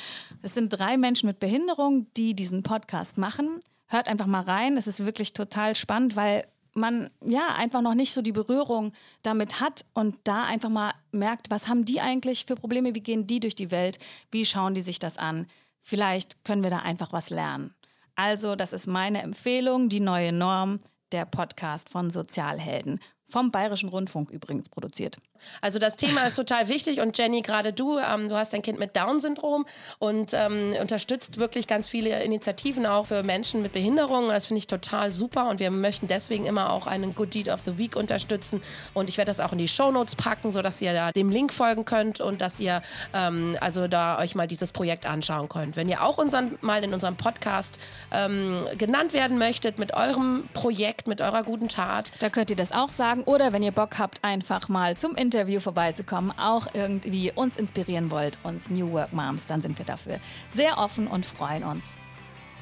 Es 0.42 0.54
sind 0.54 0.70
drei 0.70 0.98
Menschen 0.98 1.28
mit 1.28 1.40
Behinderung, 1.40 2.08
die 2.18 2.34
diesen 2.34 2.64
Podcast 2.64 3.18
machen. 3.18 3.62
Hört 3.88 4.08
einfach 4.08 4.28
mal 4.28 4.44
rein. 4.44 4.78
Es 4.78 4.88
ist 4.88 5.06
wirklich 5.06 5.34
total 5.34 5.76
spannend, 5.76 6.16
weil 6.16 6.46
man 6.74 7.10
ja 7.26 7.56
einfach 7.58 7.82
noch 7.82 7.96
nicht 7.96 8.14
so 8.14 8.22
die 8.22 8.32
Berührung 8.32 8.92
damit 9.24 9.60
hat 9.60 9.86
und 9.94 10.16
da 10.24 10.44
einfach 10.44 10.70
mal 10.70 10.94
merkt, 11.12 11.50
was 11.50 11.68
haben 11.68 11.86
die 11.86 12.02
eigentlich 12.02 12.46
für 12.46 12.56
Probleme, 12.56 12.96
wie 12.96 13.02
gehen 13.02 13.28
die 13.28 13.40
durch 13.40 13.56
die 13.56 13.72
Welt, 13.72 14.00
wie 14.32 14.46
schauen 14.46 14.76
die 14.76 14.82
sich 14.82 15.00
das 15.00 15.18
an. 15.18 15.48
Vielleicht 15.82 16.44
können 16.44 16.64
wir 16.64 16.70
da 16.70 16.80
einfach 16.80 17.14
was 17.14 17.30
lernen. 17.30 17.74
Also, 18.22 18.58
das 18.58 18.74
ist 18.74 18.86
meine 18.86 19.22
Empfehlung, 19.22 19.88
die 19.88 20.02
neue 20.02 20.34
Norm, 20.34 20.82
der 21.14 21.24
Podcast 21.24 21.88
von 21.88 22.10
Sozialhelden. 22.10 23.00
Vom 23.30 23.52
Bayerischen 23.52 23.90
Rundfunk 23.90 24.32
übrigens 24.32 24.70
produziert. 24.70 25.18
Also 25.62 25.80
das 25.80 25.96
Thema 25.96 26.28
ist 26.28 26.36
total 26.36 26.68
wichtig 26.68 27.00
und 27.00 27.18
Jenny, 27.18 27.42
gerade 27.42 27.74
du, 27.74 27.98
ähm, 27.98 28.28
du 28.28 28.36
hast 28.36 28.54
ein 28.54 28.62
Kind 28.62 28.80
mit 28.80 28.96
Down-Syndrom 28.96 29.66
und 30.00 30.34
ähm, 30.34 30.76
unterstützt 30.82 31.38
wirklich 31.38 31.68
ganz 31.68 31.90
viele 31.90 32.24
Initiativen 32.24 32.86
auch 32.86 33.06
für 33.06 33.24
Menschen 33.24 33.62
mit 33.62 33.72
Behinderungen. 33.72 34.30
Das 34.30 34.48
finde 34.48 34.60
ich 34.60 34.68
total 34.68 35.14
super 35.14 35.50
und 35.50 35.60
wir 35.60 35.72
möchten 35.72 36.08
deswegen 36.08 36.46
immer 36.46 36.74
auch 36.74 36.88
einen 36.88 37.16
Good 37.16 37.34
Deed 37.34 37.50
of 37.50 37.62
the 37.66 37.78
Week 37.78 37.96
unterstützen 37.96 38.62
und 38.94 39.10
ich 39.10 39.18
werde 39.18 39.30
das 39.30 39.40
auch 39.40 39.52
in 39.52 39.60
die 39.60 39.68
Shownotes 39.68 40.16
packen, 40.16 40.52
sodass 40.52 40.82
ihr 40.82 40.94
da 40.94 41.12
dem 41.12 41.30
Link 41.30 41.54
folgen 41.54 41.86
könnt 41.86 42.20
und 42.20 42.42
dass 42.42 42.60
ihr 42.60 42.82
ähm, 43.14 43.58
also 43.62 43.88
da 43.88 44.20
euch 44.20 44.36
mal 44.36 44.48
dieses 44.48 44.72
Projekt 44.72 45.06
anschauen 45.06 45.50
könnt. 45.50 45.76
Wenn 45.76 45.90
ihr 45.90 46.04
auch 46.04 46.18
unseren, 46.18 46.58
mal 46.62 46.84
in 46.84 46.94
unserem 46.94 47.16
Podcast 47.16 47.80
ähm, 48.12 48.66
genannt 48.78 49.14
werden 49.14 49.38
möchtet 49.38 49.80
mit 49.80 49.94
eurem 49.94 50.50
Projekt, 50.54 51.08
mit 51.08 51.22
eurer 51.22 51.44
guten 51.44 51.70
Tat, 51.70 52.12
Da 52.20 52.30
könnt 52.30 52.50
ihr 52.50 52.56
das 52.56 52.72
auch 52.72 52.92
sagen. 52.92 53.19
Oder 53.24 53.54
wenn 53.54 53.64
ihr 53.64 53.72
Bock 53.72 54.00
habt, 54.00 54.24
einfach 54.24 54.70
mal 54.70 54.98
zum 54.98 55.16
Interview 55.16 55.60
vorbeizukommen, 55.60 56.32
auch 56.38 56.68
irgendwie 56.74 57.32
uns 57.34 57.58
inspirieren 57.58 58.12
wollt, 58.12 58.38
uns 58.44 58.70
New 58.70 58.92
Work 58.92 59.14
Moms, 59.14 59.46
dann 59.46 59.62
sind 59.62 59.78
wir 59.78 59.86
dafür 59.86 60.20
sehr 60.52 60.78
offen 60.78 61.08
und 61.08 61.26
freuen 61.26 61.64
uns. 61.64 61.84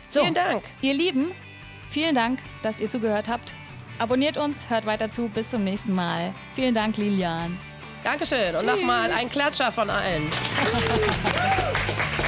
So, 0.08 0.22
vielen 0.22 0.34
Dank. 0.34 0.64
Ihr 0.82 0.94
Lieben, 0.94 1.32
vielen 1.90 2.16
Dank, 2.16 2.40
dass 2.62 2.80
ihr 2.80 2.90
zugehört 2.90 3.30
habt. 3.30 3.54
Abonniert 4.00 4.38
uns, 4.38 4.70
hört 4.70 4.86
weiter 4.86 5.10
zu. 5.10 5.28
Bis 5.30 5.50
zum 5.50 5.64
nächsten 5.64 5.94
Mal. 5.94 6.34
Vielen 6.54 6.74
Dank, 6.74 6.98
Lilian. 6.98 7.58
Dankeschön 8.04 8.56
und 8.56 8.66
nochmal 8.66 9.12
ein 9.12 9.30
Klatscher 9.30 9.72
von 9.72 9.90
allen. 9.90 10.30